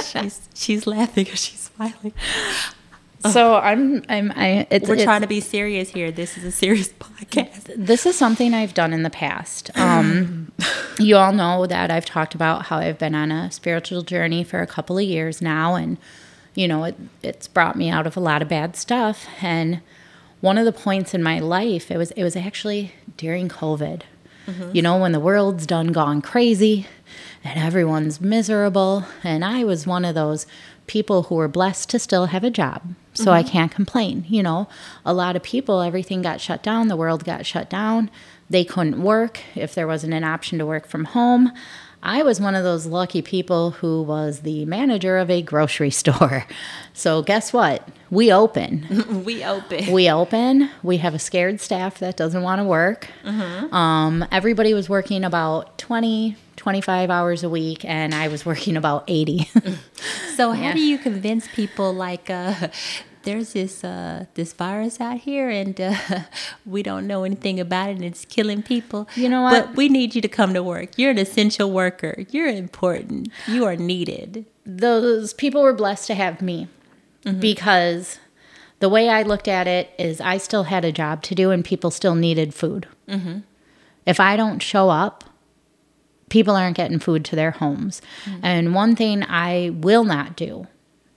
[0.04, 1.26] she's she's laughing.
[1.26, 2.14] She's smiling.
[3.32, 6.12] So I'm I'm I it's, We're it's- trying to be serious here.
[6.12, 7.72] This is a serious podcast.
[7.78, 9.72] this is something I've done in the past.
[9.78, 10.52] Um,
[11.00, 14.62] you all know that I've talked about how I've been on a spiritual journey for
[14.62, 15.98] a couple of years now, and
[16.54, 19.26] you know it, it's brought me out of a lot of bad stuff.
[19.42, 19.80] And
[20.44, 24.02] one of the points in my life, it was it was actually during COVID.
[24.46, 24.76] Mm-hmm.
[24.76, 26.86] You know, when the world's done gone crazy
[27.46, 30.46] and everyone's miserable, and I was one of those
[30.86, 32.82] people who were blessed to still have a job.
[33.14, 33.52] So I mm-hmm.
[33.52, 34.26] can't complain.
[34.28, 34.68] You know,
[35.06, 38.12] a lot of people, everything got shut down, the world got shut down.
[38.50, 41.54] They couldn't work if there wasn't an option to work from home.
[42.06, 46.46] I was one of those lucky people who was the manager of a grocery store.
[46.94, 47.88] So guess what?
[48.12, 49.24] We open.
[49.26, 49.92] we open.
[49.92, 50.70] We open.
[50.84, 53.08] We have a scared staff that doesn't want to work.
[53.26, 59.06] Um, everybody was working about 20, 25 hours a week, and I was working about
[59.08, 59.50] 80.
[60.36, 60.74] So how Yeah.
[60.74, 62.70] do you convince people like uh,
[63.24, 65.96] there's this uh, this virus out here and uh,
[66.66, 69.08] we don't know anything about it and it's killing people?
[69.16, 69.68] You know what?
[69.68, 70.98] But we need you to come to work.
[70.98, 72.26] You're an essential worker.
[72.30, 73.30] You're important.
[73.48, 74.46] You are needed.
[74.66, 76.68] Those people were blessed to have me
[77.40, 78.20] because
[78.80, 81.64] the way I looked at it is I still had a job to do, and
[81.64, 82.88] people still needed food.
[84.06, 85.24] If I don't show up,
[86.30, 88.02] people aren't getting food to their homes.
[88.42, 90.68] And one thing I will not do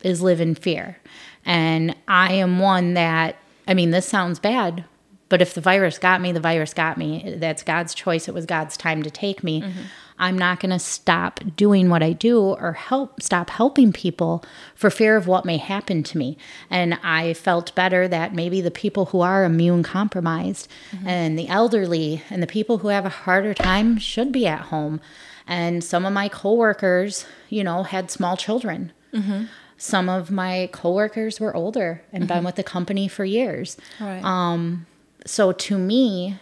[0.03, 0.99] is live in fear.
[1.47, 4.85] And I am one that, I mean, this sounds bad,
[5.29, 7.35] but if the virus got me, the virus got me.
[7.39, 8.29] That's God's choice.
[8.29, 9.63] It was God's time to take me.
[9.63, 9.83] Mm-hmm.
[10.19, 14.43] I'm not going to stop doing what I do or help stop helping people
[14.75, 16.39] for fear of what may happen to me.
[16.71, 21.07] And I felt better that maybe the people who are immune compromised mm-hmm.
[21.07, 25.01] and the elderly and the people who have a harder time should be at home.
[25.47, 28.93] And some of my coworkers, you know, had small children.
[29.13, 29.45] Mm-hmm.
[29.77, 32.47] Some of my coworkers were older and been mm-hmm.
[32.47, 33.77] with the company for years.
[34.01, 34.25] Right.
[34.25, 34.87] Um,
[35.27, 36.39] so to me,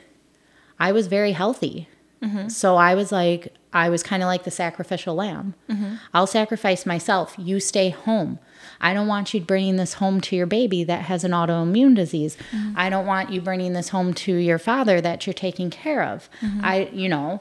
[0.79, 1.89] I was very healthy.
[2.23, 2.49] Mm-hmm.
[2.49, 5.55] So I was like, I was kind of like the sacrificial lamb.
[5.69, 5.97] Mm-hmm.
[6.15, 7.35] I'll sacrifice myself.
[7.37, 8.39] You stay home.
[8.81, 12.37] I don't want you bringing this home to your baby that has an autoimmune disease.
[12.77, 16.29] I don't want you bringing this home to your father that you're taking care of.
[16.63, 17.41] I, you know,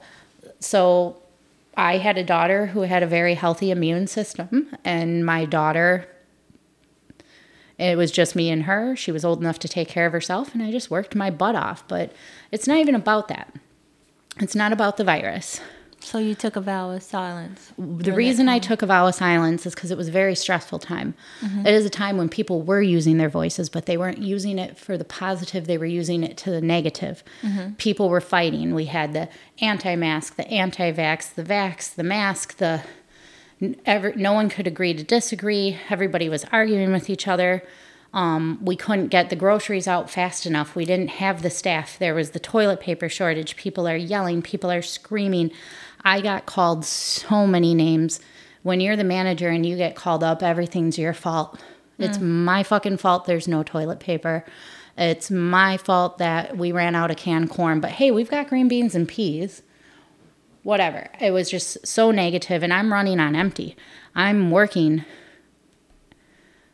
[0.59, 1.17] so
[1.75, 6.07] I had a daughter who had a very healthy immune system, and my daughter,
[7.77, 8.95] it was just me and her.
[8.95, 11.55] She was old enough to take care of herself, and I just worked my butt
[11.55, 11.87] off.
[11.87, 12.13] But
[12.51, 13.53] it's not even about that.
[14.39, 15.59] It's not about the virus.
[16.03, 17.71] So you took a vow of silence.
[17.77, 20.79] The reason I took a vow of silence is because it was a very stressful
[20.79, 21.15] time.
[21.41, 24.77] It is a time when people were using their voices, but they weren't using it
[24.77, 27.23] for the positive, they were using it to the negative.
[27.77, 28.75] People were fighting.
[28.75, 32.81] We had the anti mask, the anti vax, the vax, the mask, the.
[33.85, 35.79] Every, no one could agree to disagree.
[35.89, 37.63] Everybody was arguing with each other.
[38.13, 40.75] Um, we couldn't get the groceries out fast enough.
[40.75, 41.97] We didn't have the staff.
[41.97, 43.55] There was the toilet paper shortage.
[43.55, 44.41] People are yelling.
[44.41, 45.51] People are screaming.
[46.03, 48.19] I got called so many names.
[48.61, 51.59] When you're the manager and you get called up, everything's your fault.
[51.99, 52.21] It's mm.
[52.21, 54.45] my fucking fault there's no toilet paper.
[54.97, 57.79] It's my fault that we ran out of canned corn.
[57.79, 59.63] But hey, we've got green beans and peas.
[60.63, 61.09] Whatever.
[61.19, 63.75] It was just so negative, and I'm running on empty.
[64.15, 65.03] I'm working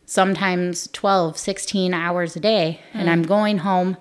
[0.05, 3.27] sometimes 12, 16 hours a day, and I'm mm.
[3.27, 3.97] going home.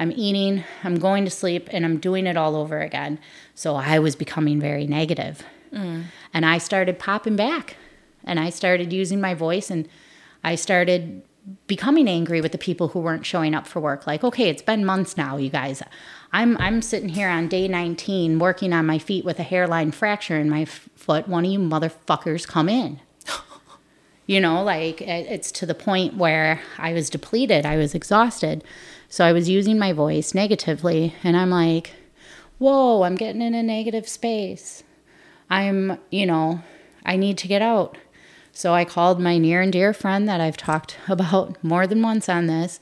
[0.00, 3.20] I'm eating, I'm going to sleep, and I'm doing it all over again.
[3.54, 5.44] So I was becoming very negative.
[5.72, 6.06] Mm.
[6.34, 7.76] And I started popping back.
[8.24, 9.88] And I started using my voice and
[10.42, 11.22] I started
[11.66, 14.06] becoming angry with the people who weren't showing up for work.
[14.06, 15.82] Like, okay, it's been months now, you guys.
[16.32, 20.36] I'm I'm sitting here on day 19 working on my feet with a hairline fracture
[20.36, 21.28] in my f- foot.
[21.28, 23.00] One of you motherfuckers come in.
[24.26, 28.62] you know, like it, it's to the point where I was depleted, I was exhausted.
[29.10, 31.92] So I was using my voice negatively and I'm like,
[32.58, 34.84] "Whoa, I'm getting in a negative space."
[35.50, 36.62] I'm, you know,
[37.04, 37.98] I need to get out.
[38.52, 42.28] So I called my near and dear friend that I've talked about more than once
[42.28, 42.78] on this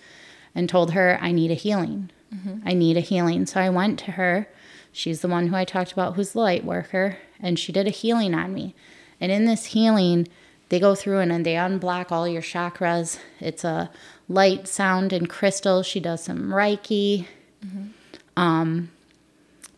[0.55, 2.11] and told her I need a healing.
[2.35, 2.69] Mm-hmm.
[2.69, 3.47] I need a healing.
[3.47, 4.49] So I went to her.
[4.93, 7.91] She's the one who I talked about who's the light worker, and she did a
[7.91, 8.75] healing on me.
[9.19, 10.29] And in this healing,
[10.69, 13.19] they go through and, and they unblock all your chakras.
[13.41, 13.91] It's a
[14.29, 15.83] light, sound, and crystal.
[15.83, 17.27] She does some Reiki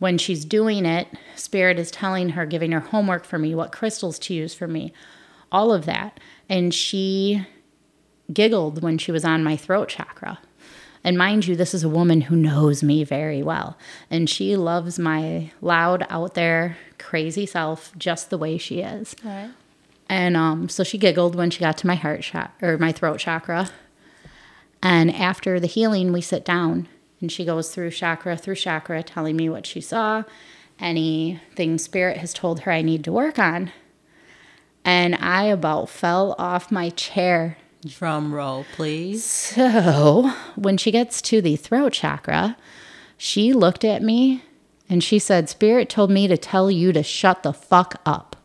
[0.01, 4.19] when she's doing it, Spirit is telling her, giving her homework for me, what crystals
[4.19, 4.93] to use for me,
[5.53, 6.19] all of that.
[6.49, 7.47] And she
[8.33, 10.39] giggled when she was on my throat chakra.
[11.05, 13.79] And mind you, this is a woman who knows me very well.
[14.11, 19.15] And she loves my loud, out there, crazy self just the way she is.
[19.25, 19.51] Right.
[20.09, 23.19] And um, so she giggled when she got to my heart chakra or my throat
[23.21, 23.71] chakra.
[24.83, 26.89] And after the healing, we sit down
[27.21, 30.25] and she goes through chakra through chakra, telling me what she saw,
[30.79, 33.73] anything spirit has told her I need to work on.
[34.85, 37.59] And I about fell off my chair.
[37.87, 39.25] Drum roll, please.
[39.25, 42.57] So when she gets to the throat chakra,
[43.19, 44.43] she looked at me
[44.89, 48.37] and she said, Spirit told me to tell you to shut the fuck up.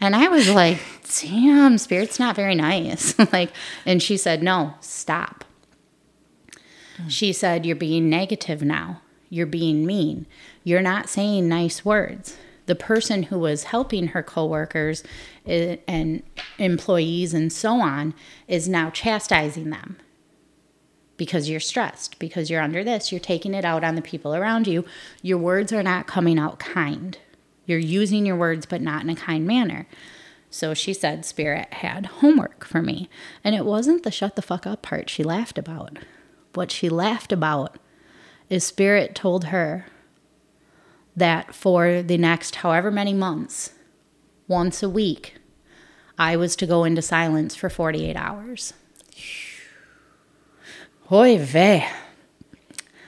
[0.00, 0.78] And I was like,
[1.22, 3.18] damn, Spirit's not very nice.
[3.32, 3.52] like,
[3.84, 5.44] and she said, no, stop.
[7.08, 9.00] She said, You're being negative now.
[9.28, 10.26] You're being mean.
[10.64, 12.36] You're not saying nice words.
[12.66, 15.02] The person who was helping her coworkers
[15.46, 16.22] and
[16.58, 18.14] employees and so on
[18.46, 19.96] is now chastising them
[21.16, 23.10] because you're stressed, because you're under this.
[23.10, 24.84] You're taking it out on the people around you.
[25.22, 27.18] Your words are not coming out kind.
[27.66, 29.86] You're using your words, but not in a kind manner.
[30.50, 33.08] So she said Spirit had homework for me.
[33.44, 35.98] And it wasn't the shut the fuck up part she laughed about.
[36.54, 37.78] What she laughed about
[38.48, 39.86] is Spirit told her
[41.16, 43.74] that for the next however many months,
[44.48, 45.36] once a week,
[46.18, 48.74] I was to go into silence for 48 hours.
[51.12, 51.88] Oy vey.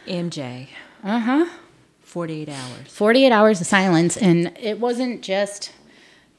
[0.06, 0.68] MJ.
[1.04, 1.46] Uh huh.
[2.02, 2.88] 48 hours.
[2.88, 4.16] 48 hours of silence.
[4.16, 5.72] And it wasn't just,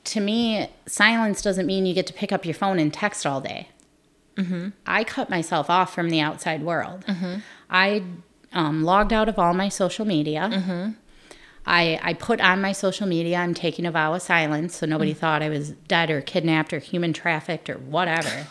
[0.05, 3.41] to me, silence doesn't mean you get to pick up your phone and text all
[3.41, 3.69] day.
[4.87, 7.05] I cut myself off from the outside world.
[7.69, 8.03] I
[8.51, 10.49] um, logged out of all my social media.
[11.65, 15.13] I, I put on my social media, I'm taking a vow of silence so nobody
[15.13, 18.47] thought I was dead or kidnapped or human trafficked or whatever.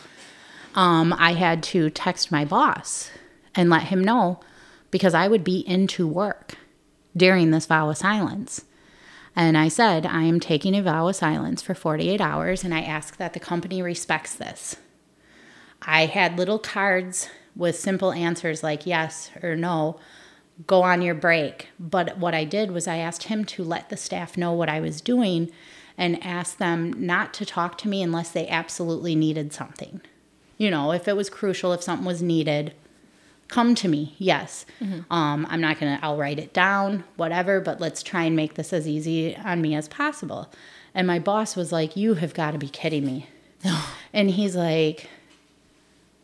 [0.73, 3.11] um, I had to text my boss
[3.53, 4.39] and let him know
[4.89, 6.55] because I would be into work
[7.15, 8.65] during this vow of silence.
[9.35, 12.81] And I said, I am taking a vow of silence for 48 hours and I
[12.81, 14.75] ask that the company respects this.
[15.81, 19.99] I had little cards with simple answers like yes or no,
[20.67, 21.69] go on your break.
[21.79, 24.79] But what I did was I asked him to let the staff know what I
[24.79, 25.51] was doing
[25.97, 30.01] and ask them not to talk to me unless they absolutely needed something.
[30.57, 32.73] You know, if it was crucial, if something was needed,
[33.53, 34.15] come to me.
[34.17, 34.65] Yes.
[35.11, 38.55] Um, I'm not going to, I'll write it down, whatever, but let's try and make
[38.55, 40.51] this as easy on me as possible.
[40.95, 43.27] And my boss was like, You have got to be kidding me.
[44.13, 45.07] and he's like,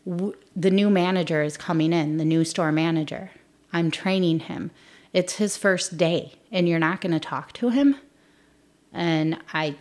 [0.08, 3.30] w- The new manager is coming in, the new store manager.
[3.72, 4.72] I'm training him.
[5.14, 7.96] It's his first day, and you're not going to talk to him?
[8.92, 9.76] And I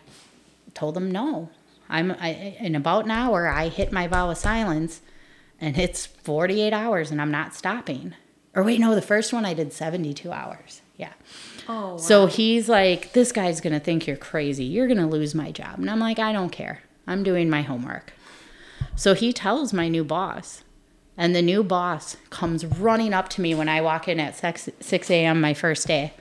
[0.74, 1.48] told him no.
[1.88, 3.48] I'm I, in about an hour.
[3.48, 5.00] I hit my vow of silence,
[5.60, 8.14] and it's 48 hours, and I'm not stopping.
[8.54, 10.82] Or wait, no, the first one I did 72 hours.
[10.96, 11.12] Yeah.
[11.68, 14.64] Oh, So he's like, this guy's gonna think you're crazy.
[14.64, 15.78] You're gonna lose my job.
[15.78, 16.82] And I'm like, I don't care.
[17.06, 18.12] I'm doing my homework.
[18.96, 20.64] So he tells my new boss,
[21.16, 24.70] and the new boss comes running up to me when I walk in at 6,
[24.80, 25.40] 6 a.m.
[25.40, 26.14] my first day.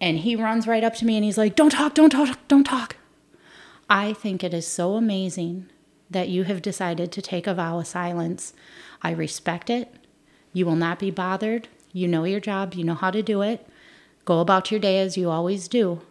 [0.00, 2.64] And he runs right up to me and he's like, Don't talk, don't talk, don't
[2.64, 2.96] talk.
[3.88, 5.68] I think it is so amazing
[6.10, 8.52] that you have decided to take a vow of silence.
[9.02, 9.94] I respect it.
[10.52, 11.68] You will not be bothered.
[11.92, 13.66] You know your job, you know how to do it.
[14.24, 16.02] Go about your day as you always do.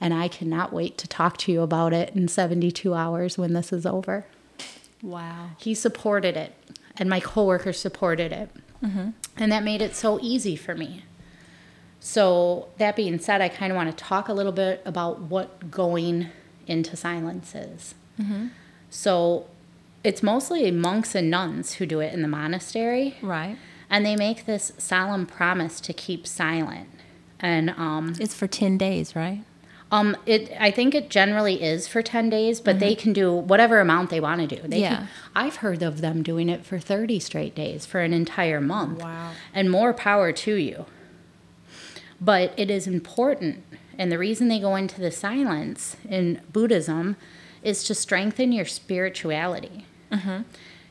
[0.00, 3.72] And I cannot wait to talk to you about it in 72 hours when this
[3.72, 4.26] is over.
[5.00, 5.50] wow.
[5.58, 6.54] He supported it,
[6.96, 8.50] and my coworkers supported it.
[8.82, 9.10] Mm-hmm.
[9.36, 11.04] And that made it so easy for me.
[12.00, 15.70] So, that being said, I kind of want to talk a little bit about what
[15.70, 16.30] going
[16.66, 17.94] into silence is.
[18.20, 18.48] Mm-hmm.
[19.02, 19.46] So,
[20.04, 23.56] it's mostly monks and nuns who do it in the monastery, Right.
[23.88, 26.88] and they make this solemn promise to keep silent.
[27.40, 29.44] And um, It's for 10 days, right?
[29.90, 33.78] um, it I think it generally is for ten days, but they can do whatever
[33.80, 34.66] amount they want to do.
[34.66, 34.96] They Yeah.
[34.96, 39.02] can, I've heard of them doing it for thirty straight days for an entire month.
[39.02, 39.32] Wow.
[39.54, 40.86] And more power to you.
[42.20, 43.62] But it is important,
[43.98, 47.16] and the reason they go into the silence in Buddhism
[47.62, 49.86] is to strengthen your spirituality.
[50.10, 50.42] Mm-hmm.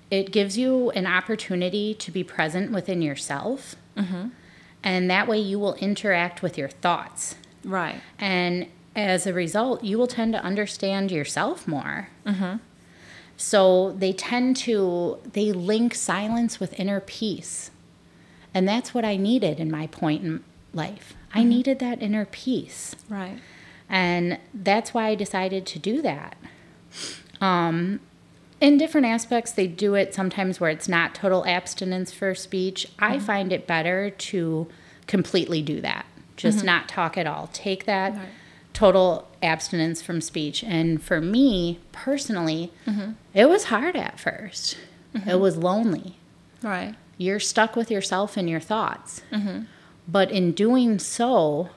[0.10, 4.30] It gives you an opportunity to be present within yourself, mm-hmm.
[4.84, 7.36] and that way you will interact with your thoughts.
[7.64, 8.02] Right.
[8.20, 12.10] And as a result, you will tend to understand yourself more.
[12.26, 12.58] Mm-hmm.
[13.38, 17.72] So they tend to, they link silence with inner peace.
[18.54, 21.16] And that's what I needed in my point in life.
[21.34, 22.96] I needed that inner peace.
[23.10, 23.40] Right.
[23.90, 26.38] And that's why I decided to do that.
[27.40, 28.00] Um,
[28.60, 32.88] in different aspects, they do it sometimes where it's not total abstinence for speech.
[33.00, 33.26] I mm-hmm.
[33.26, 34.68] find it better to
[35.08, 36.06] completely do that,
[36.38, 36.68] just mm-hmm.
[36.68, 37.50] not talk at all.
[37.54, 38.30] Take that Right.
[38.74, 40.64] total abstinence from speech.
[40.64, 43.14] And for me personally, mm-hmm.
[43.34, 44.76] it was hard at 1st
[45.28, 46.18] It was lonely
[46.62, 46.96] Right.
[47.18, 49.24] you're stuck with yourself and your thoughts.
[50.08, 51.70] But in doing so,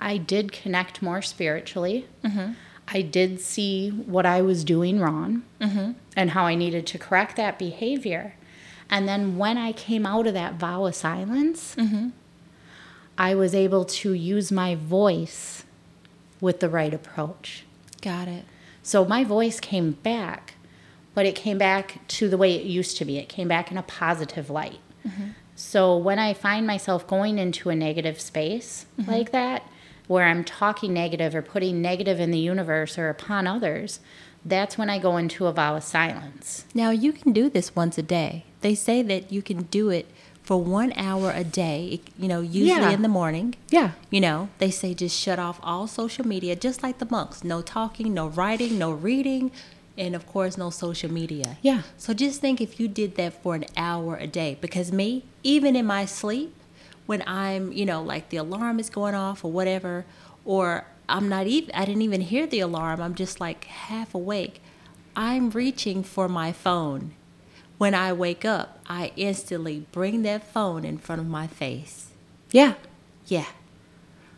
[0.00, 2.06] I did connect more spiritually.
[2.88, 5.92] I did see what I was doing wrong mm-hmm.
[6.16, 8.34] and how I needed to correct that behavior.
[8.90, 12.10] And then when I came out of that vow of silence, mm-hmm.
[13.16, 15.64] I was able to use my voice
[16.40, 17.64] with the right approach.
[18.02, 18.44] Got it.
[18.82, 20.54] So my voice came back,
[21.14, 23.16] but it came back to the way it used to be.
[23.16, 24.80] It came back in a positive light.
[25.06, 25.28] Mm-hmm.
[25.56, 29.62] So when I find myself going into a negative space like that,
[30.06, 34.00] where I'm talking negative or putting negative in the universe or upon others,
[34.44, 36.66] that's when I go into a vow of silence.
[36.74, 38.44] Now, you can do this once a day.
[38.60, 40.06] They say that you can do it
[40.42, 42.90] for one hour a day, you know, usually Yeah.
[42.90, 43.54] in the morning.
[43.70, 43.92] Yeah.
[44.10, 47.42] You know, they say just shut off all social media, just like the monks.
[47.42, 49.50] No talking, no writing, no reading,
[49.96, 51.56] and of course, no social media.
[51.62, 51.82] Yeah.
[51.96, 54.58] So just think if you did that for an hour a day.
[54.60, 56.54] Because me, even in my sleep,
[57.06, 60.04] when I'm, you know, like the alarm is going off or whatever,
[60.44, 64.60] or I'm not even, I didn't even hear the alarm, I'm just like half awake,
[65.16, 67.12] I'm reaching for my phone.
[67.76, 72.10] When I wake up, I instantly bring that phone in front of my face.
[72.50, 72.74] Yeah.
[73.26, 73.46] Yeah.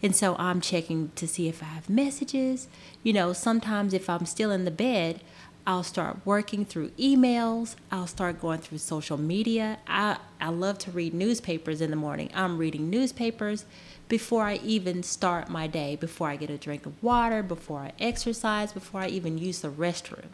[0.02, 2.68] And so I'm checking to see if I have messages.
[3.02, 5.20] You know, sometimes if I'm still in the bed,
[5.66, 7.74] I'll start working through emails.
[7.90, 9.78] I'll start going through social media.
[9.88, 12.30] I, I love to read newspapers in the morning.
[12.34, 13.64] I'm reading newspapers
[14.08, 17.92] before I even start my day, before I get a drink of water, before I
[17.98, 20.28] exercise, before I even use the restroom.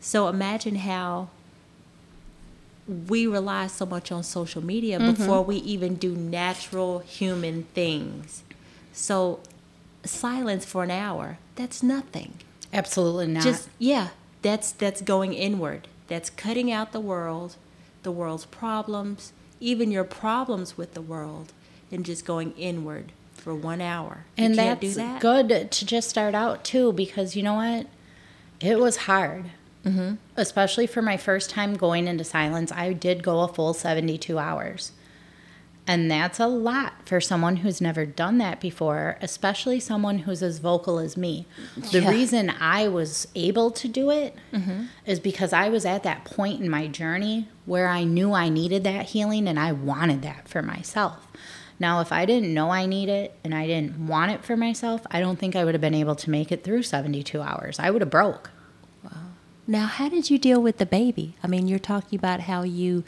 [0.00, 1.28] So imagine how
[3.08, 5.12] we rely so much on social media mm-hmm.
[5.12, 8.42] before we even do natural human things.
[8.94, 9.40] So
[10.02, 12.34] silence for an hour, that's nothing.
[12.72, 13.42] Absolutely not.
[13.42, 14.08] Just yeah,
[14.42, 15.88] that's that's going inward.
[16.08, 17.56] That's cutting out the world,
[18.02, 21.52] the world's problems, even your problems with the world,
[21.92, 24.24] and just going inward for one hour.
[24.36, 25.20] and that's do that.
[25.20, 27.86] good to just start out too because you know what
[28.60, 29.46] it was hard
[29.84, 30.14] mm-hmm.
[30.36, 34.92] especially for my first time going into silence i did go a full 72 hours
[35.86, 40.58] and that's a lot for someone who's never done that before especially someone who's as
[40.58, 41.46] vocal as me
[41.92, 42.10] the Yeah.
[42.10, 44.36] reason i was able to do it
[45.06, 48.84] is because i was at that point in my journey where i knew i needed
[48.84, 51.26] that healing and i wanted that for myself
[51.82, 55.00] now, if I didn't know I need it and I didn't want it for myself,
[55.10, 57.78] I don't think I would have been able to make it through 72 hours.
[57.78, 58.50] I would have broke.
[59.66, 61.36] Now, how did you deal with the baby?
[61.42, 63.02] I mean, you're talking about how you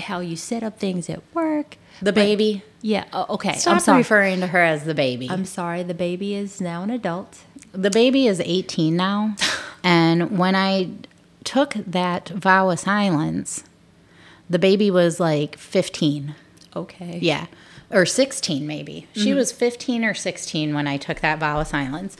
[0.00, 1.76] how you set up things at work.
[2.00, 2.62] The but- baby.
[2.82, 3.04] Yeah.
[3.12, 3.54] Oh, okay.
[3.56, 3.98] Stop I'm sorry.
[3.98, 5.28] referring to her as the baby.
[5.28, 5.82] I'm sorry.
[5.82, 7.40] The baby is now an adult.
[7.72, 9.34] the baby is 18 now.
[9.82, 10.90] and when I
[11.42, 13.64] took that vow of silence,
[14.48, 16.34] the baby was like 15.
[16.76, 17.18] Okay.
[17.20, 17.46] Yeah.
[17.90, 19.06] Or 16, maybe.
[19.14, 19.36] She mm-hmm.
[19.36, 22.16] was 15 or 16 when I took that vow of silence.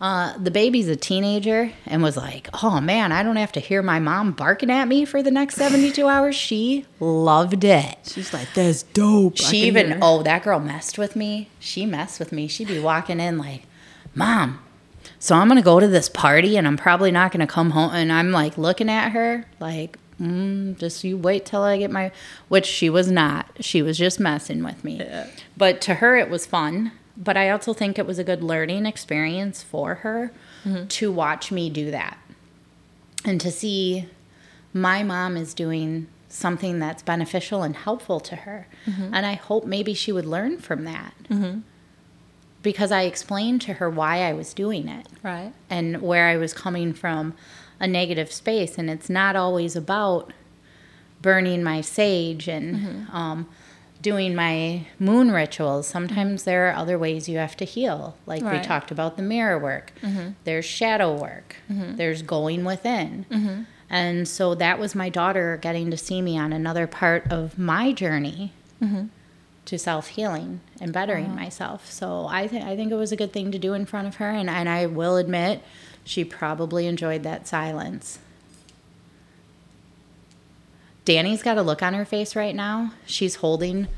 [0.00, 3.82] Uh, the baby's a teenager and was like, oh man, I don't have to hear
[3.82, 6.36] my mom barking at me for the next 72 hours.
[6.36, 7.96] She loved it.
[8.04, 11.48] She's like, "That's dope." She even, oh, that girl messed with me.
[11.58, 12.46] She messed with me.
[12.46, 13.64] She'd be walking in like,
[14.14, 14.60] Mom,
[15.18, 17.70] so I'm going to go to this party and I'm probably not going to come
[17.70, 17.90] home.
[17.92, 22.12] And I'm like looking at her like, mm, just you wait till I get my,
[22.48, 23.46] which she was not.
[23.60, 24.98] She was just messing with me.
[25.56, 26.92] But to her, it was fun.
[27.20, 30.32] But I also think it was a good learning experience for her
[30.64, 30.86] mm-hmm.
[30.86, 32.16] to watch me do that
[33.24, 34.06] and to see
[34.72, 38.68] my mom is doing something that's beneficial and helpful to her.
[38.86, 39.14] Mm-hmm.
[39.14, 41.14] And I hope maybe she would learn from that.
[41.28, 41.60] Mm-hmm.
[42.62, 45.52] Because I explained to her why I was doing it right.
[45.70, 47.34] and where I was coming from
[47.80, 48.76] a negative space.
[48.78, 50.32] And it's not always about
[51.22, 53.48] burning my sage and um,
[54.00, 55.86] doing my moon rituals.
[55.86, 58.16] Sometimes there are other ways you have to heal.
[58.26, 60.30] Like we talked about the mirror work, mm-hmm.
[60.44, 61.96] there's shadow work, mm-hmm.
[61.96, 63.26] there's going within.
[63.30, 63.62] Mm-hmm.
[63.90, 67.92] And so that was my daughter getting to see me on another part of my
[67.92, 68.52] journey
[69.68, 71.34] to self healing and bettering uh-huh.
[71.34, 71.90] myself.
[71.90, 74.16] So I think I think it was a good thing to do in front of
[74.16, 75.62] her, and and I will admit,
[76.04, 78.18] she probably enjoyed that silence.
[81.08, 82.92] Danny's got a look on her face right now.
[83.06, 83.88] She's holding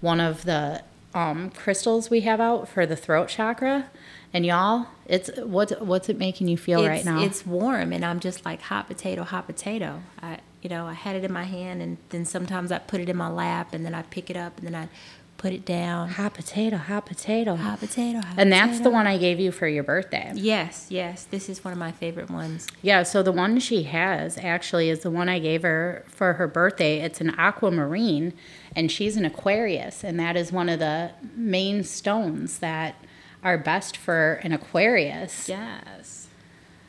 [0.00, 0.82] one of the
[1.14, 3.88] um, crystals we have out for the throat chakra,
[4.34, 7.22] and y'all, it's what's what's it making you feel it's, right now?
[7.22, 10.02] It's warm, and I'm just like hot potato, hot potato.
[10.20, 13.08] I, you know, I had it in my hand, and then sometimes I put it
[13.08, 14.88] in my lap, and then I pick it up, and then I
[15.36, 16.08] put it down.
[16.08, 19.68] hot potato, hot potato, Hot potato, hot and that's the one I gave you for
[19.68, 20.32] your birthday.
[20.34, 21.24] Yes, yes.
[21.24, 22.66] This is one of my favorite ones.
[22.82, 26.46] Yeah, so the one she has actually is the one I gave her for her
[26.46, 27.00] birthday.
[27.00, 28.32] It's an aquamarine,
[28.74, 32.96] and she's an Aquarius, and that is one of the main stones that
[33.42, 35.48] are best for an Aquarius.
[35.48, 36.28] Yes.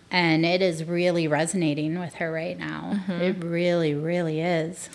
[0.09, 2.93] And it is really resonating with her right now.
[2.95, 3.11] Mm-hmm.
[3.11, 4.89] It really, really is.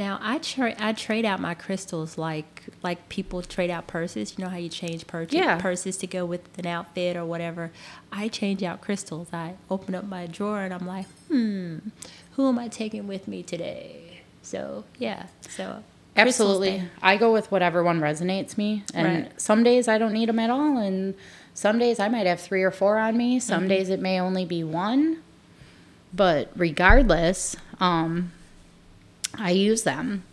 [0.00, 4.34] Now I tra- I trade out my crystals like like people trade out purses.
[4.38, 5.60] You know how you change pur- Yeah.
[5.60, 7.70] purses to go with an outfit or whatever.
[8.10, 9.28] I change out crystals.
[9.30, 11.78] I open up my drawer and I'm like, hmm,
[12.32, 14.22] who am I taking with me today?
[14.40, 15.82] So yeah, so
[16.16, 16.82] Absolutely.
[17.02, 18.84] I go with whatever one resonates me.
[18.94, 19.40] And Right.
[19.40, 20.78] some days I don't need them at all.
[20.78, 21.14] And
[21.52, 23.38] some days I might have three or four on me.
[23.38, 25.18] Some days it may only be one.
[26.14, 28.32] But regardless, um,
[29.34, 30.24] I use them.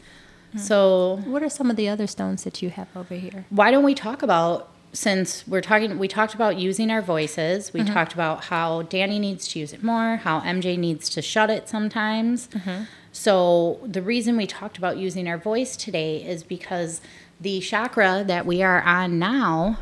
[0.52, 0.58] Hmm.
[0.58, 3.46] So What are some of the other stones that you have over here?
[3.50, 7.82] why don't we talk about since we're talking we talked about using our voices we
[7.82, 7.94] mm-hmm.
[7.94, 11.68] talked about how danny needs to use it more how mj needs to shut it
[11.70, 12.48] sometimes.
[12.48, 12.84] Mm-hmm.
[13.12, 17.02] So the reason we talked about using our voice today is because
[17.42, 19.80] the chakra that we are on now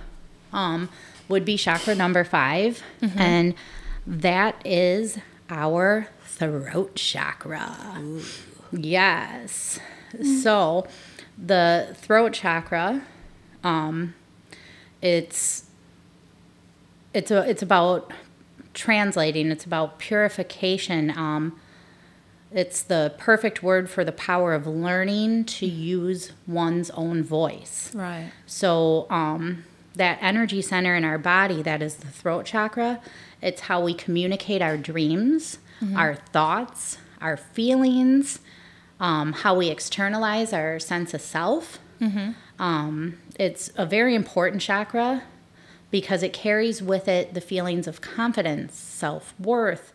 [0.53, 0.89] um,
[1.27, 3.19] would be chakra number 5 mm-hmm.
[3.19, 3.53] and
[4.07, 5.17] that is
[5.49, 7.75] our throat chakra
[8.77, 9.79] yes.
[10.43, 10.87] So
[11.37, 13.01] the throat chakra
[13.63, 14.13] um,
[15.01, 15.65] it's
[17.13, 18.11] it's a, it's about
[18.73, 21.59] translating it's about purification um,
[22.51, 27.93] it's the perfect word for the power of learning to use one's own voice.
[27.93, 28.31] Right.
[28.45, 29.65] so um,
[29.95, 33.01] that energy center in our body that is the throat chakra
[33.41, 35.57] it's how we communicate our dreams
[35.95, 38.39] our thoughts our feelings
[38.99, 41.79] um, how we externalize our sense of self
[42.59, 45.23] um, it's a very important chakra
[45.91, 49.93] because it carries with it the feelings of confidence self-worth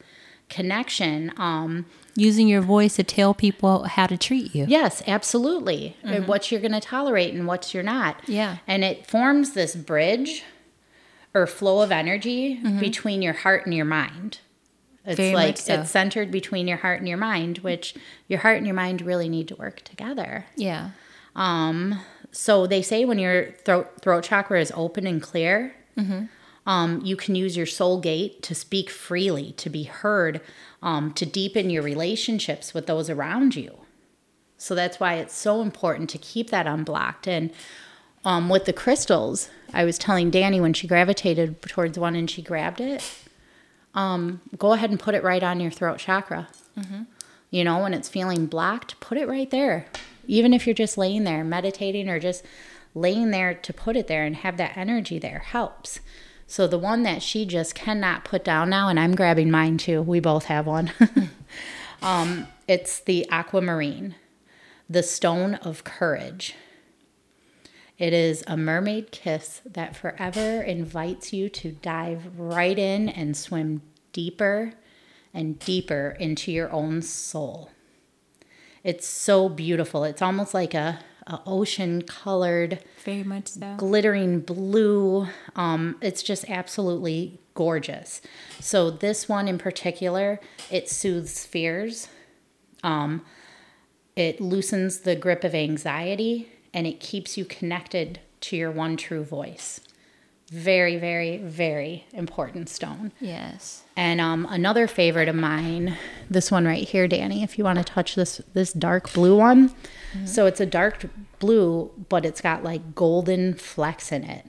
[0.49, 1.33] connection.
[1.37, 1.87] Um,
[2.17, 4.65] Using your voice to tell people how to treat you.
[4.69, 5.97] yes, absolutely.
[6.03, 8.21] And what you're going to tolerate and what you're not.
[8.23, 8.33] Mm-hmm.
[8.33, 8.57] Yeah.
[8.67, 10.43] And it forms this bridge
[11.33, 14.41] or flow of energy between your heart and your mind.
[15.11, 15.35] It's Mm-hmm.
[15.35, 15.75] Very like so.
[15.75, 17.95] it's centered between your heart and your mind, which
[18.29, 20.47] your heart and your mind really need to work together.
[20.57, 20.91] Yeah.
[21.37, 22.01] Um,
[22.33, 25.75] so they say when your throat throat chakra is open and clear,
[26.67, 30.41] um, you can use your soul gate to speak freely, to be heard,
[30.83, 33.79] um, to deepen your relationships with those around you.
[34.57, 37.27] So that's why it's so important to keep that unblocked.
[37.27, 37.51] And
[38.25, 42.43] um, with the crystals, I was telling Danny when she gravitated towards one and she
[42.43, 43.03] grabbed it,
[43.95, 46.49] um, go ahead and put it right on your throat chakra.
[47.51, 49.87] You know, when it's feeling blocked, put it right there.
[50.27, 52.45] Even if you're just laying there meditating or just
[52.95, 56.01] laying there to put it there and have that energy there helps.
[56.47, 60.03] So the one that she just cannot put down now, and I'm grabbing mine too.
[60.03, 60.93] We both have one.
[62.03, 64.17] um, it's the aquamarine,
[64.89, 66.55] the stone of courage.
[68.01, 73.83] It is a mermaid kiss that forever invites you to dive right in and swim
[74.15, 74.73] deeper
[75.35, 77.71] and deeper into your own soul.
[78.83, 80.05] It's so beautiful.
[80.05, 83.75] It's almost like a, a ocean colored Very much so.
[83.77, 85.29] glittering blue.
[85.55, 88.23] Um, it's just absolutely gorgeous.
[88.61, 90.41] So this one in particular,
[90.71, 92.09] it soothes fears.
[92.83, 93.27] Um,
[94.17, 99.25] it loosens the grip of anxiety and it keeps you connected to your one true
[99.25, 99.81] voice.
[100.51, 103.13] Very, very, very important stone.
[103.21, 103.83] Yes.
[103.97, 105.97] And um, another favorite of mine,
[106.29, 109.73] this one right here, Danny, if you want to touch this this dark blue one.
[110.25, 111.05] So it's a dark
[111.39, 114.45] blue, but it's got like golden flecks in it.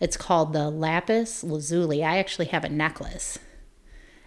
[0.00, 2.02] It's called the lapis lazuli.
[2.02, 3.38] I actually have a necklace,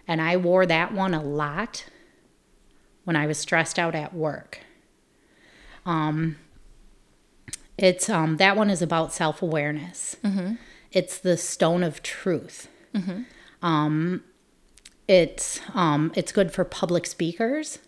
[0.08, 1.84] and I wore that one a lot
[3.04, 4.60] when I was stressed out at work.
[5.84, 6.36] Um,
[7.78, 10.16] it's um that one is about self awareness.
[10.92, 12.68] It's the stone of truth.
[13.62, 14.22] Um,
[15.08, 17.78] it's um, it's good for public speakers.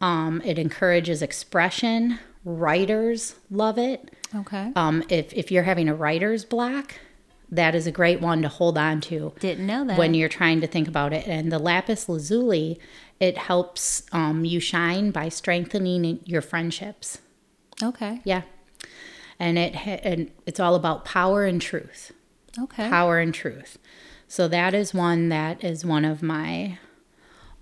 [0.00, 2.18] Um, it encourages expression.
[2.44, 4.10] Writers love it.
[4.34, 4.72] Okay.
[4.76, 6.94] Um, if if you're having a writer's block,
[7.50, 9.98] that is a great one to hold on to Didn't know that.
[9.98, 11.26] when you're trying to think about it.
[11.26, 12.78] And the lapis lazuli,
[13.20, 17.18] it helps um, you shine by strengthening your friendships.
[17.82, 18.20] okay.
[18.24, 18.42] Yeah,
[19.38, 22.12] and it ha- and it's all about power and truth
[22.58, 22.88] Okay.
[22.88, 23.78] power and truth.
[24.28, 26.78] So that is one that is one of my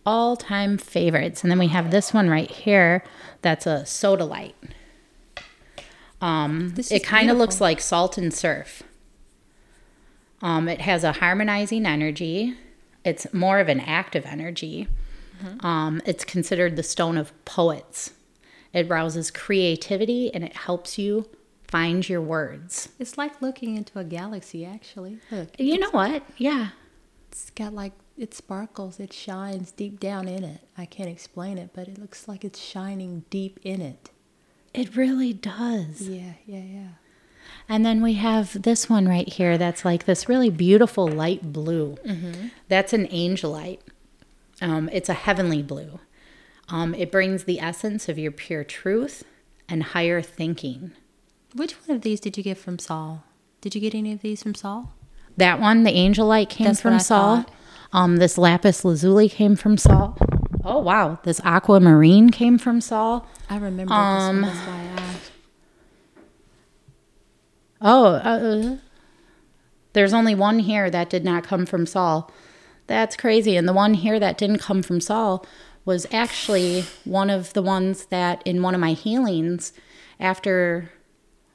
[0.06, 1.42] all time favorites.
[1.42, 3.02] And then we have this one right here
[3.42, 4.54] that's a sodalite.
[6.20, 8.82] Um, it kind of looks like salt and surf.
[10.40, 12.54] Um, it has a harmonizing energy.
[13.04, 14.88] It's more of an active energy.
[15.42, 15.66] Mm-hmm.
[15.66, 18.12] Um, it's considered the stone of poets.
[18.72, 21.28] It rouses creativity and it helps you
[21.74, 22.90] find your words.
[23.00, 25.18] It's like looking into a galaxy, actually.
[25.32, 26.22] Look, You know what?
[26.38, 26.68] Yeah.
[27.32, 30.60] it's got like, it sparkles, it shines deep down in it.
[30.78, 34.10] I can't explain it, but it looks like it's shining deep in it.
[34.72, 36.02] It really does.
[36.02, 36.88] Yeah, yeah, yeah.
[37.68, 41.96] And then we have this one right here that's like this really beautiful light blue.
[42.68, 43.80] That's an angelite.
[44.62, 45.98] Um, it's a heavenly blue.
[46.68, 49.24] Um, it brings the essence of your pure truth
[49.68, 50.92] and higher thinking.
[51.55, 53.22] Which one of these did you get from Saul?
[53.61, 54.92] Did you get any of these from Saul?
[55.36, 57.44] That one, the angelite, came That's from Saul.
[57.92, 60.18] Um, this lapis lazuli came from Saul.
[60.64, 63.26] Oh wow, this aquamarine came from Saul.
[63.48, 64.55] I remember Um, this one.
[64.55, 65.30] That's why I asked.
[67.80, 68.76] Oh, uh,
[69.92, 72.32] there's only one here that did not come from Saul.
[72.86, 73.57] That's crazy.
[73.57, 75.46] And the one here that didn't come from Saul
[75.84, 79.72] was actually one of the ones that in one of my healings,
[80.18, 80.90] after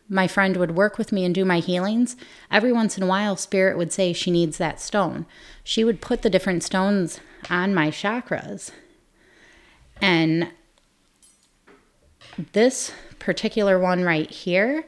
[0.09, 2.15] my friend would work with me and do my healings,
[2.51, 5.27] every once in a while, Spirit would say she needs that stone.
[5.63, 8.71] She would put the different stones on my chakras.
[10.01, 10.49] And
[12.53, 14.85] this particular one right here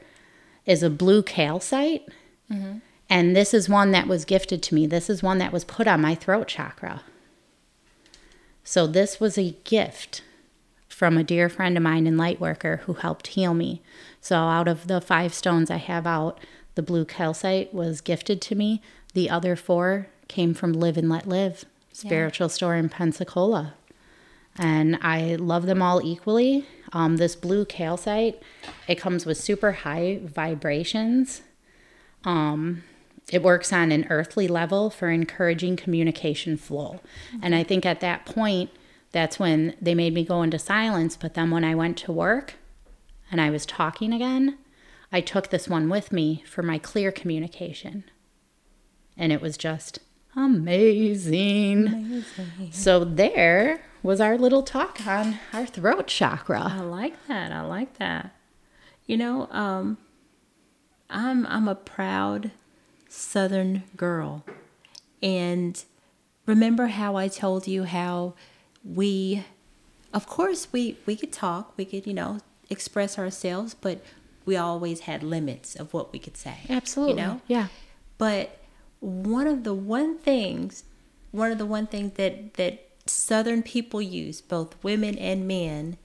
[0.66, 2.08] is a blue calcite.
[2.50, 2.78] Mm-hmm.
[3.08, 4.86] And this is one that was gifted to me.
[4.86, 7.02] This is one that was put on my throat chakra.
[8.64, 10.22] So this was a gift
[10.88, 13.82] from a dear friend of mine in Lightworker who helped heal me.
[14.22, 16.38] So out of the five stones I have out,
[16.76, 18.80] the blue calcite was gifted to me.
[19.14, 23.74] The other four came from Live and Let Live, spiritual store in Pensacola.
[24.56, 26.66] And I love them all equally.
[26.92, 28.40] Um, this blue calcite,
[28.86, 31.42] it comes with super high vibrations.
[32.24, 32.84] Um,
[33.28, 37.00] it works on an earthly level for encouraging communication flow.
[37.42, 38.70] And I think at that point,
[39.10, 41.16] that's when they made me go into silence.
[41.16, 42.54] But then when I went to work
[43.32, 44.58] and I was talking again,
[45.10, 48.04] I took this one with me for my clear communication.
[49.16, 49.98] And it was just
[50.36, 51.88] amazing.
[51.88, 52.72] amazing.
[52.72, 56.72] So there was our little talk on our throat chakra.
[56.74, 57.52] I like that.
[57.52, 58.36] I like that.
[59.06, 59.96] You know, um,
[61.08, 62.50] I'm I'm a proud
[63.08, 64.44] Southern girl,
[65.22, 65.82] and
[66.46, 68.34] remember how I told you how
[68.84, 69.44] we,
[70.14, 72.38] of course, we we could talk, we could you know
[72.72, 74.02] express ourselves, but
[74.44, 76.56] we always had limits of what we could say.
[76.68, 77.14] Absolutely.
[77.14, 77.40] You know.
[77.46, 77.68] Yeah.
[78.18, 78.58] But
[79.00, 80.84] one of the one things,
[81.30, 85.96] one of the one things that that Southern people use, both women and men,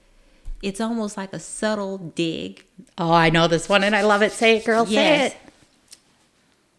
[0.62, 2.64] it's almost like a subtle dig.
[2.96, 4.32] Oh, I know this one and I love it.
[4.32, 4.86] Say it, girl.
[4.88, 4.92] Yes.
[5.20, 5.36] Say it.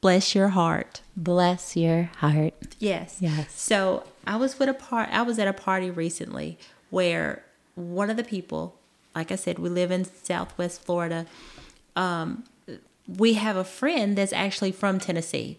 [0.01, 1.01] Bless your heart.
[1.17, 2.53] Bless your heart.
[2.79, 3.17] Yes.
[3.19, 3.53] Yes.
[3.53, 5.09] So I was with a part.
[5.11, 6.57] I was at a party recently
[6.89, 7.43] where
[7.75, 8.78] one of the people,
[9.15, 11.25] like I said, we live in Southwest Florida.
[11.95, 12.43] Um,
[13.07, 15.57] we have a friend that's actually from Tennessee,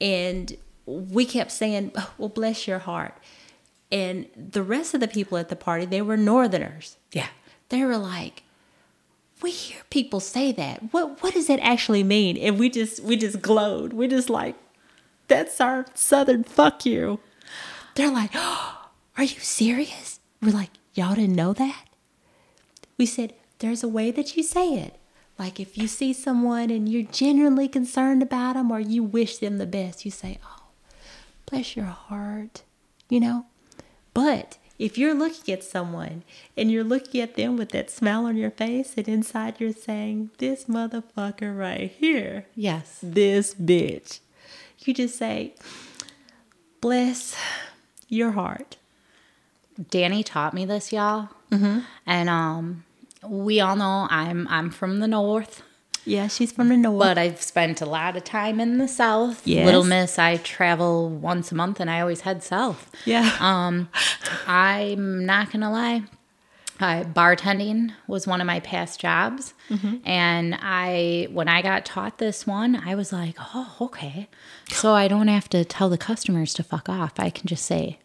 [0.00, 0.56] and
[0.86, 3.18] we kept saying, oh, "Well, bless your heart."
[3.94, 6.96] And the rest of the people at the party, they were Northerners.
[7.12, 7.28] Yeah.
[7.68, 8.42] They were like,
[9.40, 10.92] we hear people say that.
[10.92, 12.36] What what does that actually mean?
[12.36, 13.92] And we just we just glowed.
[13.92, 14.56] We just like,
[15.28, 17.20] that's our southern fuck you.
[17.94, 20.18] They're like, oh, are you serious?
[20.42, 21.84] We're like, y'all didn't know that?
[22.96, 24.96] We said, there's a way that you say it.
[25.38, 29.58] Like if you see someone and you're genuinely concerned about them or you wish them
[29.58, 30.62] the best, you say, oh,
[31.46, 32.62] bless your heart,
[33.08, 33.46] you know?
[34.12, 36.22] But if you're looking at someone
[36.56, 40.30] and you're looking at them with that smile on your face and inside you're saying,
[40.38, 42.46] This motherfucker right here.
[42.54, 42.98] Yes.
[43.02, 44.20] This bitch.
[44.80, 45.54] You just say,
[46.80, 47.36] Bless
[48.08, 48.76] your heart.
[49.90, 51.30] Danny taught me this, y'all.
[51.54, 51.78] Mm-hmm.
[52.06, 52.84] And um,
[53.26, 55.62] we all know I'm I'm from the north.
[56.06, 56.98] Yeah, she's from the north.
[56.98, 59.46] But I've spent a lot of time in the south.
[59.46, 59.64] Yes.
[59.64, 62.90] Little Miss, I travel once a month and I always head south.
[63.06, 63.34] Yeah.
[63.40, 63.88] Um,
[64.46, 66.02] I'm not gonna lie.
[66.80, 69.98] Uh, bartending was one of my past jobs, mm-hmm.
[70.04, 74.28] and I when I got taught this one, I was like, "Oh, okay."
[74.70, 77.12] So I don't have to tell the customers to fuck off.
[77.18, 78.00] I can just say,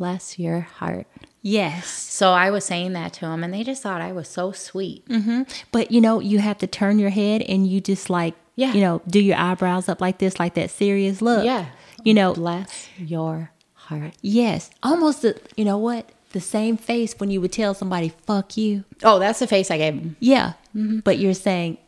[0.00, 1.06] "Bless your heart."
[1.42, 1.86] Yes.
[1.88, 5.06] So I was saying that to them, and they just thought I was so sweet.
[5.08, 5.42] Mm-hmm.
[5.72, 8.72] But you know, you have to turn your head and you just like, yeah.
[8.72, 11.44] you know, do your eyebrows up like this, like that serious look.
[11.44, 11.66] Yeah.
[12.04, 14.14] You know, bless your heart.
[14.22, 14.70] Yes.
[14.82, 16.10] Almost, the, you know what?
[16.32, 18.84] The same face when you would tell somebody, fuck you.
[19.02, 20.16] Oh, that's the face I gave them.
[20.20, 20.54] Yeah.
[20.74, 21.00] Mm-hmm.
[21.00, 21.78] But you're saying,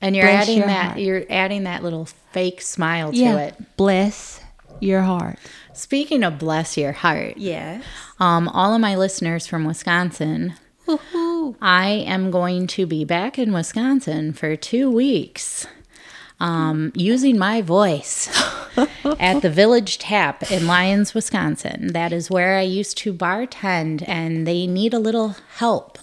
[0.00, 0.98] and you're adding that, heart.
[0.98, 3.32] you're adding that little fake smile yeah.
[3.32, 3.76] to it.
[3.76, 4.40] Bless
[4.80, 5.38] your heart.
[5.72, 7.84] Speaking of bless your heart, yes.
[8.18, 10.54] Um, all of my listeners from Wisconsin,
[10.86, 11.56] Woo-hoo.
[11.60, 15.66] I am going to be back in Wisconsin for two weeks,
[16.38, 18.28] um, using my voice
[19.18, 21.92] at the Village Tap in Lyons, Wisconsin.
[21.92, 25.98] That is where I used to bartend, and they need a little help.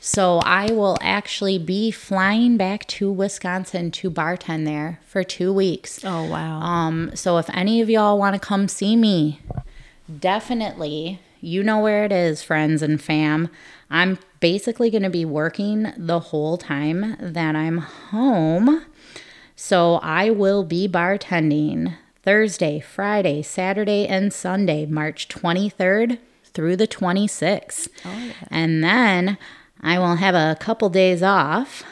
[0.00, 6.02] So I will actually be flying back to Wisconsin to bartend there for two weeks.
[6.04, 6.60] Oh wow!
[6.60, 9.40] Um, so if any of y'all want to come see me,
[10.18, 13.50] definitely, you know where it is, friends and fam.
[13.90, 18.86] I'm basically going to be working the whole time that I'm home.
[19.54, 27.88] So I will be bartending Thursday, Friday, Saturday, and Sunday, March 23rd through the 26th.
[28.04, 28.32] Oh, yeah.
[28.50, 29.36] And then
[29.82, 31.82] I will have a couple days off.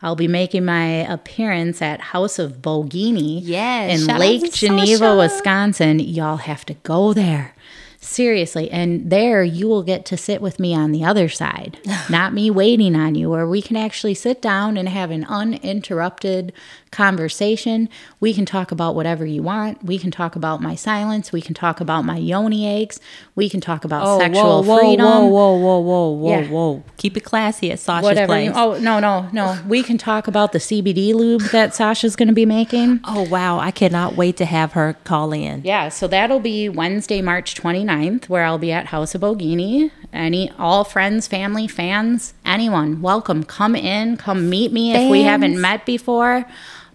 [0.00, 5.98] I'll be making my appearance at House of Bogini yes, in Lake Geneva, Wisconsin.
[5.98, 7.54] Y'all have to go there.
[8.00, 8.70] Seriously.
[8.70, 11.78] And there you will get to sit with me on the other side,
[12.10, 16.52] not me waiting on you, where we can actually sit down and have an uninterrupted
[16.90, 17.88] conversation.
[18.20, 19.84] We can talk about whatever you want.
[19.84, 21.32] We can talk about my silence.
[21.32, 23.00] We can talk about my yoni eggs.
[23.34, 25.06] We can talk about oh, sexual whoa, freedom.
[25.06, 26.48] Whoa, whoa, whoa, whoa, whoa, yeah.
[26.48, 26.82] whoa.
[26.96, 28.48] Keep it classy at Sasha's whatever place.
[28.48, 29.58] You, oh, no, no, no.
[29.66, 33.00] We can talk about the CBD lube that Sasha's going to be making.
[33.04, 33.58] Oh, wow.
[33.58, 35.62] I cannot wait to have her call in.
[35.64, 39.90] Yeah, so that'll be Wednesday, March 29th, where I'll be at House of Bogini.
[40.12, 43.44] Any, all friends, family, fans, anyone, welcome.
[43.44, 45.04] Come in, come meet me fans.
[45.04, 46.46] if we haven't met before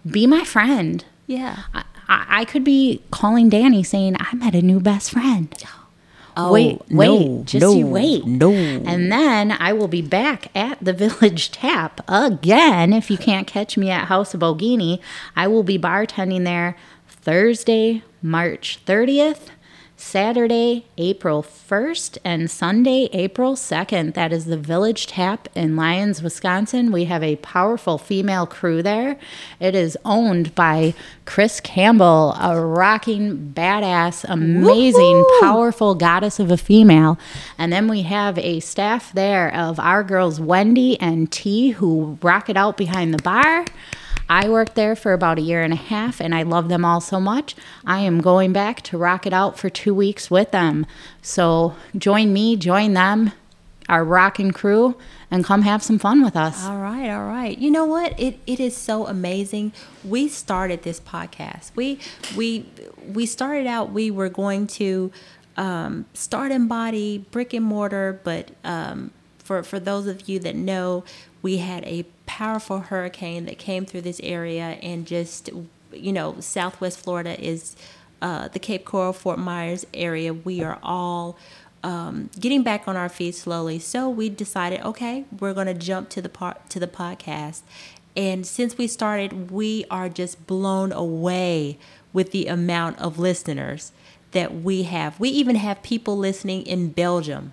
[0.06, 1.04] be my friend.
[1.26, 1.62] Yeah.
[1.72, 5.54] I, I, could be calling Danny saying, I met a new best friend.
[6.36, 8.26] Oh, wait, wait, no, just no, you wait.
[8.26, 8.50] no.
[8.50, 12.92] And then I will be back at the Village Tap again.
[12.92, 15.00] If you can't catch me at House of Bogini,
[15.36, 16.76] I will be bartending there
[17.08, 19.50] Thursday, March 30th.
[20.04, 24.12] Saturday, April 1st, and Sunday, April 2nd.
[24.14, 26.92] That is the Village Tap in Lyons, Wisconsin.
[26.92, 29.18] We have a powerful female crew there.
[29.58, 30.92] It is owned by
[31.24, 35.40] Chris Campbell, a rocking, badass, amazing, Woohoo!
[35.40, 37.18] powerful goddess of a female.
[37.56, 42.50] And then we have a staff there of our girls, Wendy and T, who rock
[42.50, 43.64] it out behind the bar.
[44.28, 47.00] I worked there for about a year and a half and I love them all
[47.00, 47.54] so much.
[47.84, 50.86] I am going back to rock it out for two weeks with them.
[51.22, 53.32] So join me, join them,
[53.88, 54.96] our rocking crew,
[55.30, 56.64] and come have some fun with us.
[56.64, 57.56] All right, all right.
[57.58, 58.18] You know what?
[58.18, 59.72] It it is so amazing.
[60.04, 61.72] We started this podcast.
[61.74, 61.98] We
[62.36, 62.66] we
[63.06, 63.90] we started out.
[63.90, 65.12] We were going to
[65.56, 69.10] um, start embody brick and mortar, but um,
[69.44, 71.04] for for those of you that know,
[71.42, 75.50] we had a powerful hurricane that came through this area and just
[75.92, 77.76] you know Southwest Florida is
[78.20, 80.32] uh, the Cape Coral Fort Myers area.
[80.32, 81.38] We are all
[81.84, 83.78] um, getting back on our feet slowly.
[83.78, 87.60] So we decided, okay, we're going to jump to the part to the podcast.
[88.16, 91.78] And since we started, we are just blown away
[92.12, 93.92] with the amount of listeners
[94.30, 95.20] that we have.
[95.20, 97.52] We even have people listening in Belgium.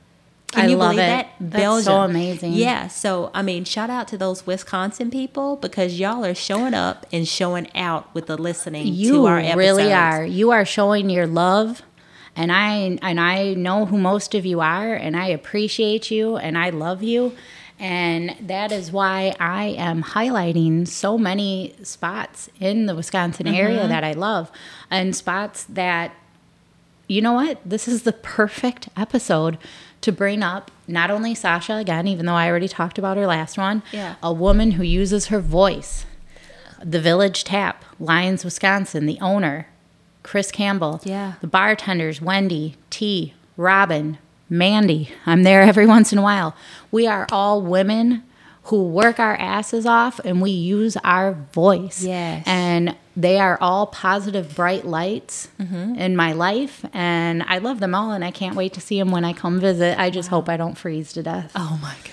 [0.52, 1.08] Can I you love believe it.
[1.08, 1.34] that?
[1.39, 2.54] That's so amazing.
[2.54, 2.88] Yeah.
[2.88, 7.28] So, I mean, shout out to those Wisconsin people because y'all are showing up and
[7.28, 9.58] showing out with the listening you to our episodes.
[9.58, 10.26] really are.
[10.26, 11.82] You are showing your love.
[12.36, 16.58] And I and I know who most of you are and I appreciate you and
[16.58, 17.36] I love you.
[17.78, 23.56] And that is why I am highlighting so many spots in the Wisconsin Mm-hmm.
[23.56, 24.52] area that I love
[24.89, 26.14] and spots that
[27.08, 27.60] you know what?
[27.66, 29.58] This is the perfect episode
[30.02, 33.58] to bring up not only Sasha again, even though I already talked about her last
[33.58, 34.16] one, Yeah.
[34.24, 36.06] a woman who uses her voice.
[36.84, 39.68] The Village Tap, Lyons, Wisconsin, the owner,
[40.24, 40.99] Chris Campbell.
[41.04, 41.34] Yeah.
[41.41, 44.18] The bartenders, Wendy, T, Robin,
[44.49, 45.12] Mandy.
[45.26, 46.56] I'm there every once in a while.
[46.91, 48.24] We are all women
[48.72, 52.04] who work our asses off and we use our voice.
[52.04, 52.44] Yes.
[52.48, 55.96] And they are all positive, bright lights Mm-hmm.
[55.96, 56.84] in my life.
[56.94, 59.60] And I love them all and I can't wait to see them when I come
[59.60, 60.00] visit.
[60.00, 61.52] I just hope I don't freeze to death.
[61.56, 62.12] Oh my God.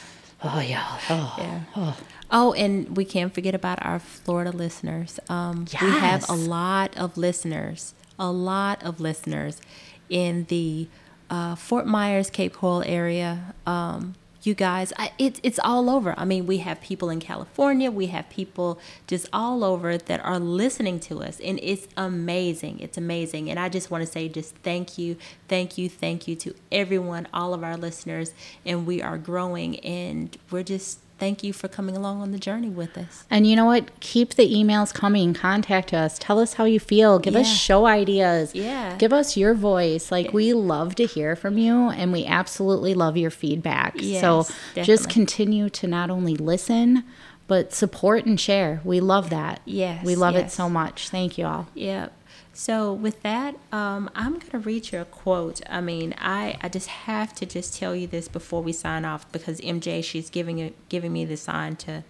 [0.57, 0.99] Oh, yeah.
[1.09, 1.35] Oh.
[1.39, 1.93] Yeah.
[2.31, 2.53] Oh.
[2.53, 5.19] and we can't forget about our Florida listeners.
[5.29, 9.61] Um, We have a lot of listeners, a lot of listeners
[10.09, 10.89] in the
[11.31, 13.55] uh, Fort Myers, Cape Coral area.
[13.67, 16.15] Um, you guys, I, it, it's all over.
[16.17, 20.39] I mean, we have people in California, we have people just all over that are
[20.39, 22.81] listening to us, and it's amazing.
[22.81, 23.51] It's amazing.
[23.51, 25.17] And I just want to say, just thank you,
[25.49, 28.33] thank you, thank you to everyone, all of our listeners.
[28.65, 32.69] And we are growing, and we're just thank you for coming along on the journey
[32.69, 33.25] with us.
[33.31, 33.99] And you know what?
[34.01, 35.35] Keep the emails coming.
[35.35, 36.19] Contact us.
[36.19, 37.19] Tell us how you feel.
[37.19, 38.55] Give us show ideas.
[38.55, 38.97] Yeah.
[38.97, 40.11] Give us your voice.
[40.11, 43.95] Like, we love to hear from you and we absolutely love your feedback.
[43.97, 47.05] Yes, so Yes, just continue to not only listen,
[47.47, 48.81] but support and share.
[48.85, 49.61] We love that.
[49.65, 51.09] Yes, We love it so much.
[51.09, 51.67] Thank you all.
[51.75, 52.13] Yep.
[52.59, 55.61] So with that, um, I'm gonna read you a quote.
[55.71, 59.31] I mean, I, I just have to just tell you this before we sign off
[59.31, 62.03] because MJ she's giving it giving me the sign to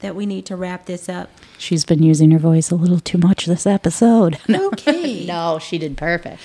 [0.00, 1.30] that we need to wrap this up.
[1.58, 4.38] She's been using her voice a little too much this episode.
[4.50, 5.24] Okay.
[5.28, 6.42] no, she did perfect.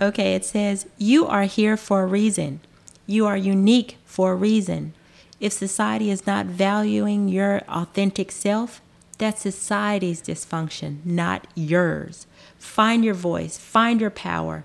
[0.00, 2.60] Okay, it says, You are here for a reason.
[3.08, 4.94] You are unique for a reason.
[5.40, 8.80] If society is not valuing your authentic self,
[9.18, 12.26] that's society's dysfunction, not yours.
[12.62, 14.62] Find your voice, find your power,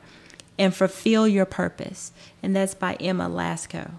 [0.58, 2.12] and fulfill your purpose.
[2.43, 3.93] And that's by Emma Lasco.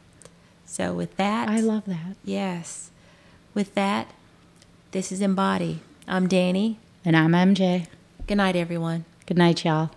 [0.65, 2.17] So, with that, I love that.
[2.25, 2.91] yes,
[3.55, 4.15] with that,
[4.93, 5.81] this is Embody.
[6.07, 6.79] I'm Danny.
[7.05, 7.87] And I'm MJ.
[8.27, 9.05] Good night, everyone.
[9.27, 9.91] Good night, y'all.